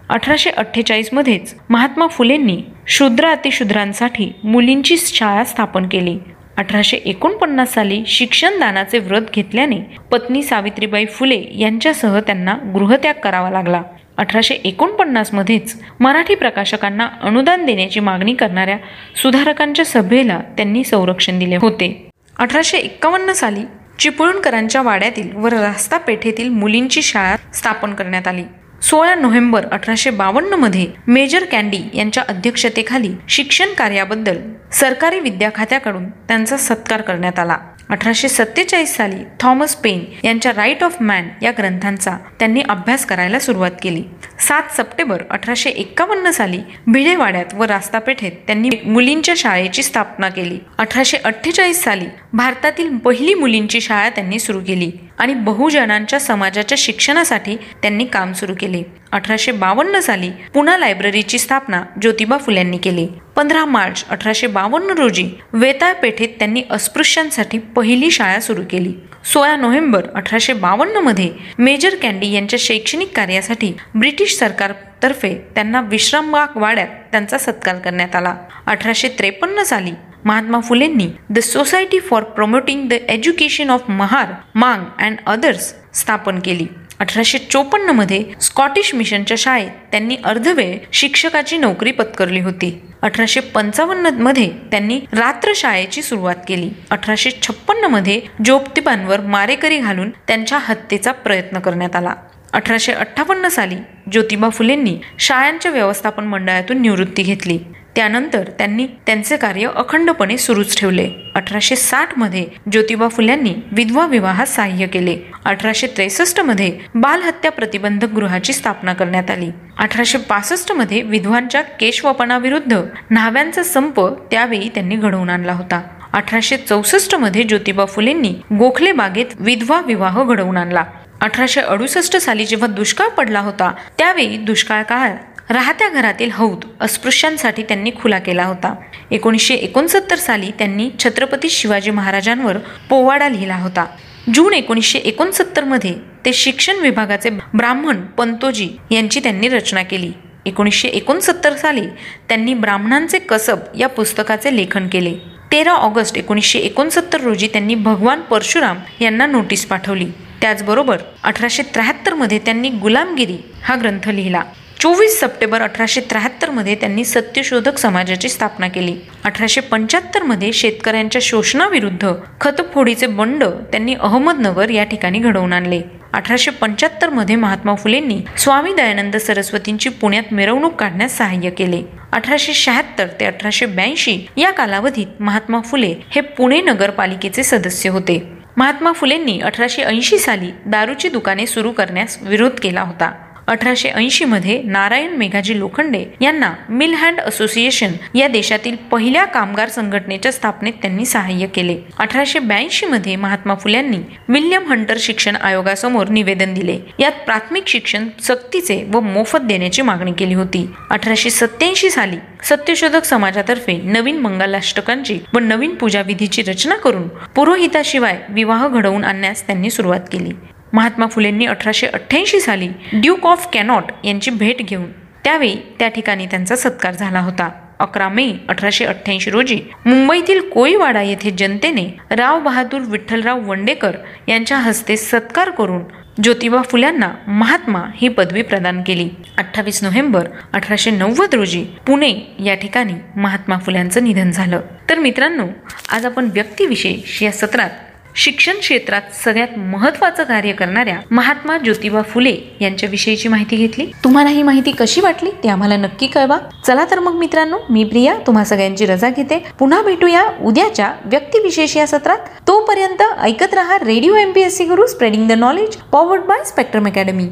अठराशे 0.09 0.49
अठ्ठेचाळीसमध्येच 0.49 1.55
महात्मा 1.69 2.07
फुलेंनी 2.07 2.61
शूद्र 2.87 3.27
अतिशूद्रांसाठी 3.27 4.31
मुलींची 4.43 4.97
शाळा 4.97 5.43
स्थापन 5.43 5.87
केली. 5.87 6.17
अठराशे 6.57 6.97
एकोणपन्नास 6.97 7.73
साली 7.73 8.03
शिक्षणदानाचे 8.07 8.99
व्रत 8.99 9.21
घेतल्याने 9.33 9.79
पत्नी 10.11 10.43
सावित्रीबाई 10.43 11.05
फुले 11.05 11.41
यांच्यासह 11.51 12.19
त्यांना 12.19 12.55
गृहत्याग 12.73 13.13
करावा 13.13 13.49
लागला. 13.49 13.81
अठराशे 14.17 14.55
एकोणपन्नासमध्येच 14.55 15.75
मराठी 15.99 16.35
प्रकाशकांना 16.35 17.07
अनुदान 17.21 17.65
देण्याची 17.65 17.99
मागणी 17.99 18.33
करणाऱ्या 18.33 18.77
सुधारकांच्या 19.21 19.85
सभेला 19.85 20.39
त्यांनी 20.57 20.83
संरक्षण 20.83 21.39
दिले 21.39 21.55
होते. 21.55 22.09
अठराशे 22.39 22.77
एक्कावन्न 22.77 23.31
साली 23.31 23.63
चिपळूणकरांच्या 23.99 24.81
वाड्यातील 24.81 25.35
व 25.35 25.47
रास्ता 25.47 25.97
पेठेतील 25.97 26.49
मुलींची 26.49 27.01
शाळा 27.01 27.35
स्थापन 27.53 27.93
करण्यात 27.93 28.27
आली. 28.27 28.43
सोळा 28.81 29.15
नोव्हेंबर 29.15 29.65
अठराशे 29.71 30.09
बावन्नमध्ये 30.09 30.87
मेजर 31.07 31.45
कॅन्डी 31.45 31.79
यांच्या 31.93 32.23
अध्यक्षतेखाली 32.29 33.11
शिक्षण 33.29 33.73
कार्याबद्दल 33.77 34.37
सरकारी 34.71 35.19
विद्या 35.19 35.49
खात्याकडून 35.55 36.09
त्यांचा 36.09 36.57
सत्कार 36.57 37.01
करण्यात 37.01 37.39
आला. 37.39 37.57
अठराशे 37.89 38.29
सत्तेचाळीस 38.29 38.95
साली 38.95 39.23
थॉमस 39.39 39.75
पेन 39.75 40.03
यांच्या 40.23 40.51
राईट 40.55 40.83
ऑफ 40.83 41.01
मॅन 41.01 41.27
या 41.41 41.51
ग्रंथांचा 41.57 42.17
त्यांनी 42.39 42.61
अभ्यास 42.69 43.05
करायला 43.05 43.39
सुरुवात 43.39 43.71
केली. 43.81 44.03
सात 44.39 44.73
सप्टेंबर 44.77 45.21
अठराशे 45.29 45.69
एक्कावन्न 45.69 46.31
साली 46.31 46.59
भिडेवाड्यात 46.87 47.53
व 47.53 47.63
रास्तापेठेत 47.63 48.31
त्यांनी 48.47 48.69
मुलींच्या 48.85 49.35
शाळेची 49.37 49.83
स्थापना 49.83 50.29
केली. 50.29 50.57
अठराशे 50.77 51.17
अठ्ठेचाळीस 51.17 51.83
साली 51.83 52.05
भारतातील 52.33 52.97
पहिली 52.97 53.33
मुलींची 53.33 53.81
शाळा 53.81 54.09
त्यांनी 54.09 54.39
सुरू 54.39 54.59
केली 54.59 54.91
आणि 55.17 55.33
बहुजनांच्या 55.33 56.19
समाजाच्या 56.19 56.75
शिक्षणासाठी 56.79 57.55
त्यांनी 57.81 58.05
काम 58.05 58.33
सुरू 58.33 58.53
केले. 58.59 58.83
अठराशे 59.11 59.51
बावन्न 59.51 59.99
साली 59.99 60.29
पुणा 60.53 60.77
लायब्ररीची 60.77 61.39
स्थापना 61.39 61.81
ज्योतिबा 62.01 62.37
फुल्यांनी 62.37 62.77
केली. 62.77 63.07
पंधरा 63.35 63.65
मार्च 63.65 64.05
अठराशे 64.09 64.47
बावन्न 64.47 64.97
रोजी 64.97 65.29
वेताळ 65.53 65.93
पेठेत 65.93 66.29
त्यांनी 66.39 66.63
अस्पृश्यांसाठी 66.69 67.57
पहिली 67.75 68.11
शाळा 68.11 68.39
सुरू 68.39 68.61
केली. 68.71 68.93
सोळा 69.33 69.55
नोव्हेंबर 69.55 70.05
अठराशे 70.15 70.53
बावन्नमध्ये 70.53 71.29
मेजर 71.57 71.95
कॅन्डी 71.95 72.31
यांच्या 72.31 72.59
शैक्षणिक 72.61 73.15
कार्यासाठी 73.15 73.73
ब्रिटिश 73.95 74.37
सरकारतर्फे 74.37 75.33
त्यांना 75.55 75.81
विश्रामबाग 75.81 76.57
वाड्यात 76.57 76.87
त्यांचा 77.11 77.37
सत्कार 77.37 77.75
करण्यात 77.75 78.15
आला. 78.15 78.35
अठराशे 78.67 79.07
त्रेपन्न 79.07 79.63
साली 79.63 79.91
महात्मा 80.25 80.59
फुलेंनी 80.59 81.07
the 81.29 81.39
society 81.39 81.99
for 81.99 82.23
promoting 82.23 82.87
the 82.87 82.93
education 82.93 83.69
of 83.69 83.89
Mahar 83.89 84.33
Mang 84.55 84.83
and 84.99 85.17
others 85.25 85.73
स्थापन 85.93 86.39
केली. 86.39 86.65
अठराशे 86.99 87.37
चोपन्नमध्ये 87.37 88.23
स्कॉटिश 88.41 88.93
मिशनच्या 88.95 89.37
शाळेत 89.37 89.69
त्यांनी 89.91 90.15
अर्धवेळ 90.23 90.77
शिक्षकाची 90.91 91.57
नोकरी 91.57 91.91
पत्करली 91.91 92.39
होती. 92.39 92.81
अठराशे 93.01 93.39
पंचावन्नमध्ये 93.39 94.49
त्यांनी 94.71 94.99
रात्र 95.13 95.51
शाळेची 95.55 96.01
सुरुवात 96.01 96.35
केली. 96.47 96.69
अठराशे 96.91 97.29
छप्पन्नमध्ये 97.41 98.21
जोपतिबांवर 98.45 99.19
मारेकरी 99.19 99.77
घालून 99.77 100.09
त्यांच्या 100.09 100.57
हत्येचा 100.61 101.11
प्रयत्न 101.11 101.59
करण्यात 101.59 101.95
आला. 101.95 102.13
अठराशे 102.55 102.91
अठ्ठावन्न 102.91 103.47
साली 103.47 103.75
ज्योतिबा 104.11 104.49
फुलेंनी 104.49 104.97
शाळांच्या 105.19 105.71
व्यवस्थापन 105.71 106.23
मंडळातून 106.23 106.81
निवृत्ती 106.81 107.23
घेतली. 107.23 107.57
त्यानंतर 107.95 108.43
त्यांनी 108.57 108.87
त्यांचे 109.05 109.37
कार्य 109.37 109.67
अखंडपणे 109.75 110.37
सुरूच 110.37 110.79
ठेवले. 110.79 111.09
अठराशे 111.35 111.75
साठमध्ये 111.75 112.45
ज्योतिबा 112.71 113.07
फुल्यांनी 113.07 113.53
विधवा 113.71 114.07
विवाहात 114.07 114.45
सहाय्य 114.45 114.87
केले. 114.87 115.17
अठराशे 115.45 115.87
त्रेसष्टमध्ये 115.87 116.79
बालहत्या 116.95 117.51
प्रतिबंधक 117.51 118.13
गृहाची 118.13 118.53
स्थापना 118.53 118.93
करण्यात 118.93 119.31
आली. 119.31 119.49
अठराशे 119.77 120.17
पासष्टमध्ये 120.17 121.01
विधवांच्या 121.01 121.61
केशवपणाविरुद्ध 121.61 122.81
न्हाव्यांचा 123.11 123.63
संप 123.63 124.01
त्यावेळी 124.31 124.69
त्यांनी 124.69 124.95
घडवून 124.95 125.29
आणला 125.29 125.53
होता. 125.53 125.81
अठराशे 126.13 126.57
चौसष्टमध्ये 126.57 127.43
ज्योतिबा 127.43 127.85
फुलेंनी 127.85 128.33
गोखले 128.59 128.91
बागेत 128.91 129.25
विधवा 129.39 129.81
विवाह 129.81 130.23
घडवून 130.23 130.57
आणला. 130.57 130.83
अठराशे 131.21 131.61
अडुसष्ट 131.61 132.17
साली 132.17 132.45
जेव्हा 132.45 132.67
दुष्काळ 132.67 133.07
पडला 133.07 133.39
होता 133.39 133.71
त्यावेळी 133.97 134.37
दुष्काळ 134.37 134.83
काळ 134.83 135.11
राहत्या 135.49 135.89
घरातील 135.89 136.29
हौद 136.33 136.65
अस्पृश्यांसाठी 136.81 137.63
त्यांनी 137.63 137.91
खुला 138.01 138.19
केला 138.19 138.43
होता. 138.43 138.73
एकोणीसशे 139.11 139.53
एकोणसत्तर 139.53 140.15
साली 140.15 140.51
त्यांनी 140.51 140.89
छत्रपती 140.99 141.49
शिवाजी 141.49 141.91
महाराजांवर 141.91 142.57
पोवाडा 142.89 143.29
लिहिला 143.29 143.55
होता. 143.55 143.85
जून 144.33 144.53
एकोणीसशे 144.53 144.99
एकोणसत्तरमध्ये 144.99 145.93
ते 146.25 146.33
शिक्षण 146.33 146.75
विभागाचे 146.75 147.29
ब्राह्मण 147.29 148.01
पंतोजी 148.01 148.69
यांची 148.91 149.19
त्यांनी 149.19 149.47
रचना 149.47 149.83
केली. 149.83 150.11
एकोणीसशे 150.45 150.87
एकोणसत्तर 150.87 151.53
साली 151.53 151.85
त्यांनी 152.29 152.53
ब्राह्मणांचे 152.53 153.19
कसब 153.19 153.59
या 153.77 153.87
पुस्तकाचे 153.87 154.55
लेखन 154.55 154.87
केले. 154.87 155.13
तेरा 155.51 155.71
ऑगस्ट 155.71 156.17
एकोणीसशे 156.17 156.59
एकोणसत्तर 156.59 157.21
रोजी 157.21 157.47
त्यांनी 157.47 157.75
भगवान 157.75 158.21
परशुराम 158.21 158.77
यांना 159.01 159.25
नोटीस 159.25 159.65
पाठवली. 159.65 160.07
त्याचबरोबर 160.45 160.97
अठराशे 161.23 161.63
त्र्याहत्तरमध्ये 161.63 162.39
त्यांनी 162.39 162.69
गुलामगिरी 162.69 163.37
हा 163.63 163.75
ग्रंथ 163.75 164.07
लिहिला. 164.07 164.41
चोवीस 164.79 165.19
सप्टेंबर 165.19 165.61
अठराशे 165.61 166.01
त्र्याहत्तरमध्ये 166.01 166.75
त्यांनी 166.75 167.05
सत्यशोधक 167.05 167.77
समाजाची 167.77 168.29
स्थापना 168.29 168.67
केली. 168.67 168.95
अठराशे 169.23 169.61
पंच्याहत्तरमध्ये 169.61 170.53
शेतकऱ्यांच्या 170.53 171.21
शोषणाविरुद्ध 171.21 172.11
खतफोडीचे 172.41 173.07
बंड 173.07 173.43
त्यांनी 173.43 173.93
अहमदनगर 173.93 174.69
या 174.69 174.83
ठिकाणी 174.83 175.19
घडवून 175.19 175.53
आणले. 175.53 175.81
अठराशे 176.13 176.51
पंच्याहत्तरमध्ये 176.51 177.35
महात्मा 177.35 177.75
फुलेंनी 177.75 178.21
स्वामी 178.37 178.73
दयानंद 178.73 179.17
सरस्वतींची 179.17 179.89
पुण्यात 179.89 180.33
मिरवणूक 180.33 180.75
काढण्यास 180.75 181.17
सहाय्य 181.17 181.49
केले. 181.49 181.81
अठराशे 182.11 182.53
शहात्तर 182.53 183.07
ते 183.19 183.25
अठराशे 183.25 183.65
ब्याऐंशी 183.65 184.19
या 184.37 184.51
कालावधीत 184.51 185.07
महात्मा 185.19 185.61
फुले 185.61 185.93
हे 186.15 186.21
पुणे 186.21 186.61
नगरपालिकेचे 186.61 187.43
सदस्य 187.43 187.89
होते. 187.89 188.34
महात्मा 188.57 188.91
फुलेंनी 188.91 189.39
अठराशे 189.39 189.81
ऐंशी 189.81 190.17
साली 190.17 190.51
दारूची 190.65 191.09
दुकाने 191.09 191.45
सुरू 191.45 191.71
करण्यास 191.71 192.17
विरोध 192.21 192.51
केला 192.61 192.81
होता. 192.81 193.24
अठराशे 193.47 193.89
ऐंशी 193.89 194.25
मध्ये 194.25 194.61
नारायण 194.63 195.15
मेघाजी 195.17 195.57
लोखंडे 195.59 196.03
यांना 196.21 196.51
मिल 196.69 196.93
हँड 196.93 197.19
असोसिएशन 197.19 197.91
या 198.15 198.27
देशातील 198.27 198.75
पहिल्या 198.91 199.25
कामगार 199.25 199.69
संघटनेच्या 199.69 200.31
स्थापनेत 200.31 200.73
त्यांनी 200.81 201.05
सहाय्य 201.05 201.47
केले. 201.47 201.75
अठराशे 201.99 202.39
ब्याऐंशी 202.39 202.85
मध्ये 202.85 203.15
महात्मा 203.15 203.55
फुल्यांनी 203.55 203.97
विल्यम 204.29 204.65
हंटर 204.69 204.97
शिक्षण 204.99 205.35
आयोगासमोर 205.35 206.09
निवेदन 206.09 206.53
दिले. 206.53 206.77
यात 206.99 207.23
प्राथमिक 207.25 207.67
शिक्षण 207.67 208.07
सक्तीचे 208.21 208.83
व 208.93 208.99
मोफत 208.99 209.39
देण्याची 209.39 209.81
मागणी 209.81 210.13
केली 210.13 210.33
होती. 210.33 210.65
अठराशे 210.91 211.29
सत्याऐंशी 211.29 211.89
साली 211.89 212.17
सत्यशोधक 212.43 213.03
समाजातर्फे 213.03 213.79
नवीन 213.83 214.19
मंगलाष्टकांची 214.21 215.19
व 215.33 215.39
नवीन 215.39 215.75
पूजाविधीची 215.75 216.41
रचना 216.41 216.75
करून 216.75 217.07
पुरोहिताशिवाय 217.35 218.19
विवाह 218.29 218.67
घडवून 218.67 219.03
आणण्यास 219.03 219.45
त्यांनी 219.47 219.69
सुरुवात 219.69 220.09
केली. 220.11 220.31
महात्मा 220.73 221.07
फुलेंनी 221.07 221.45
अठराशे 221.45 221.87
अठ्ठ्याऐंशी 221.87 222.39
साली 222.39 222.67
ड्यूक 222.93 223.25
ऑफ 223.25 223.47
कॅनॉट 223.53 223.83
यांची 224.03 224.31
भेट 224.31 224.61
घेऊन 224.61 224.91
त्यावेळी 225.23 225.55
त्या 225.79 225.87
ठिकाणी 225.87 226.25
त्यांचा 226.25 226.55
सत्कार 226.55 226.93
झाला 226.93 227.19
होता. 227.19 227.49
अकरा 227.79 228.09
मे 228.09 228.33
अठराशे 228.49 228.85
अठ्ठ्याऐंशी 228.85 229.31
रोजी 229.31 229.59
मुंबईतील 229.85 230.49
कोळीवाडा 230.49 231.01
येथे 231.01 231.31
जनतेने 231.31 231.87
राव 232.11 232.39
बहादूर 232.39 232.81
विठ्ठलराव 232.81 233.49
वंडेकर 233.49 233.97
यांच्या 234.27 234.57
हस्ते 234.57 234.97
सत्कार 234.97 235.49
करून 235.49 235.83
ज्योतिबा 236.23 236.61
फुल्यांना 236.61 237.11
महात्मा 237.27 237.81
ही 237.95 238.07
पदवी 238.07 238.41
प्रदान 238.41 238.81
केली. 238.83 239.09
अठ्ठावीस 239.37 239.83
नोव्हेंबर 239.83 240.27
अठराशे 240.53 240.91
नव्वद 240.91 241.35
रोजी 241.35 241.63
पुणे 241.87 242.13
या 242.45 242.55
ठिकाणी 242.55 242.93
महात्मा 243.15 243.57
फुल्यांचं 243.57 244.03
निधन 244.03 244.31
झालं. 244.31 244.61
तर 244.89 244.99
मित्रांनो 244.99 245.47
आज 245.91 246.05
आपण 246.05 246.29
व्यक्तिविशेष 246.33 247.23
या 247.23 247.31
सत्रात 247.31 247.69
शिक्षण 248.17 248.59
क्षेत्रात 248.59 249.01
सगळ्यात 249.23 249.57
महत्वाचं 249.57 250.23
कार्य 250.23 250.51
करणाऱ्या 250.51 250.99
महात्मा 251.11 251.57
ज्योतिबा 251.57 252.01
फुले 252.01 252.37
यांच्याविषयीची 252.61 253.27
माहिती 253.27 253.55
घेतली. 253.55 253.85
तुम्हाला 254.03 254.29
ही 254.29 254.43
माहिती 254.43 254.71
कशी 254.71 255.01
वाटली 255.01 255.29
ते 255.43 255.49
आम्हाला 255.49 255.77
नक्की 255.77 256.07
कळवा. 256.07 256.37
चला 256.67 256.85
तर 256.91 256.99
मग 256.99 257.13
मित्रांनो 257.13 257.57
मी 257.69 257.83
प्रिया 257.83 258.15
तुम्हा 258.27 258.43
सगळ्यांची 258.43 258.85
रजा 258.85 259.09
घेते. 259.09 259.43
पुन्हा 259.59 259.81
भेटूया 259.81 260.23
उद्याच्या 260.41 260.93
व्यक्तिविशेष 261.05 261.77
या 261.77 261.87
सत्रात. 261.87 262.17
तोपर्यंत 262.47 263.03
ऐकत 263.21 263.53
रहा 263.53 263.77
radio 263.77 264.15
M 264.15 264.31
P 264.31 264.41
S 264.41 264.57
C 264.57 264.65
Guru 264.65 264.87
spreading 264.87 265.27
the 265.27 265.31
knowledge 265.31 265.75
powered 265.75 266.21
by 266.21 266.43
Spectrum 266.43 266.87
Academy 266.87 267.27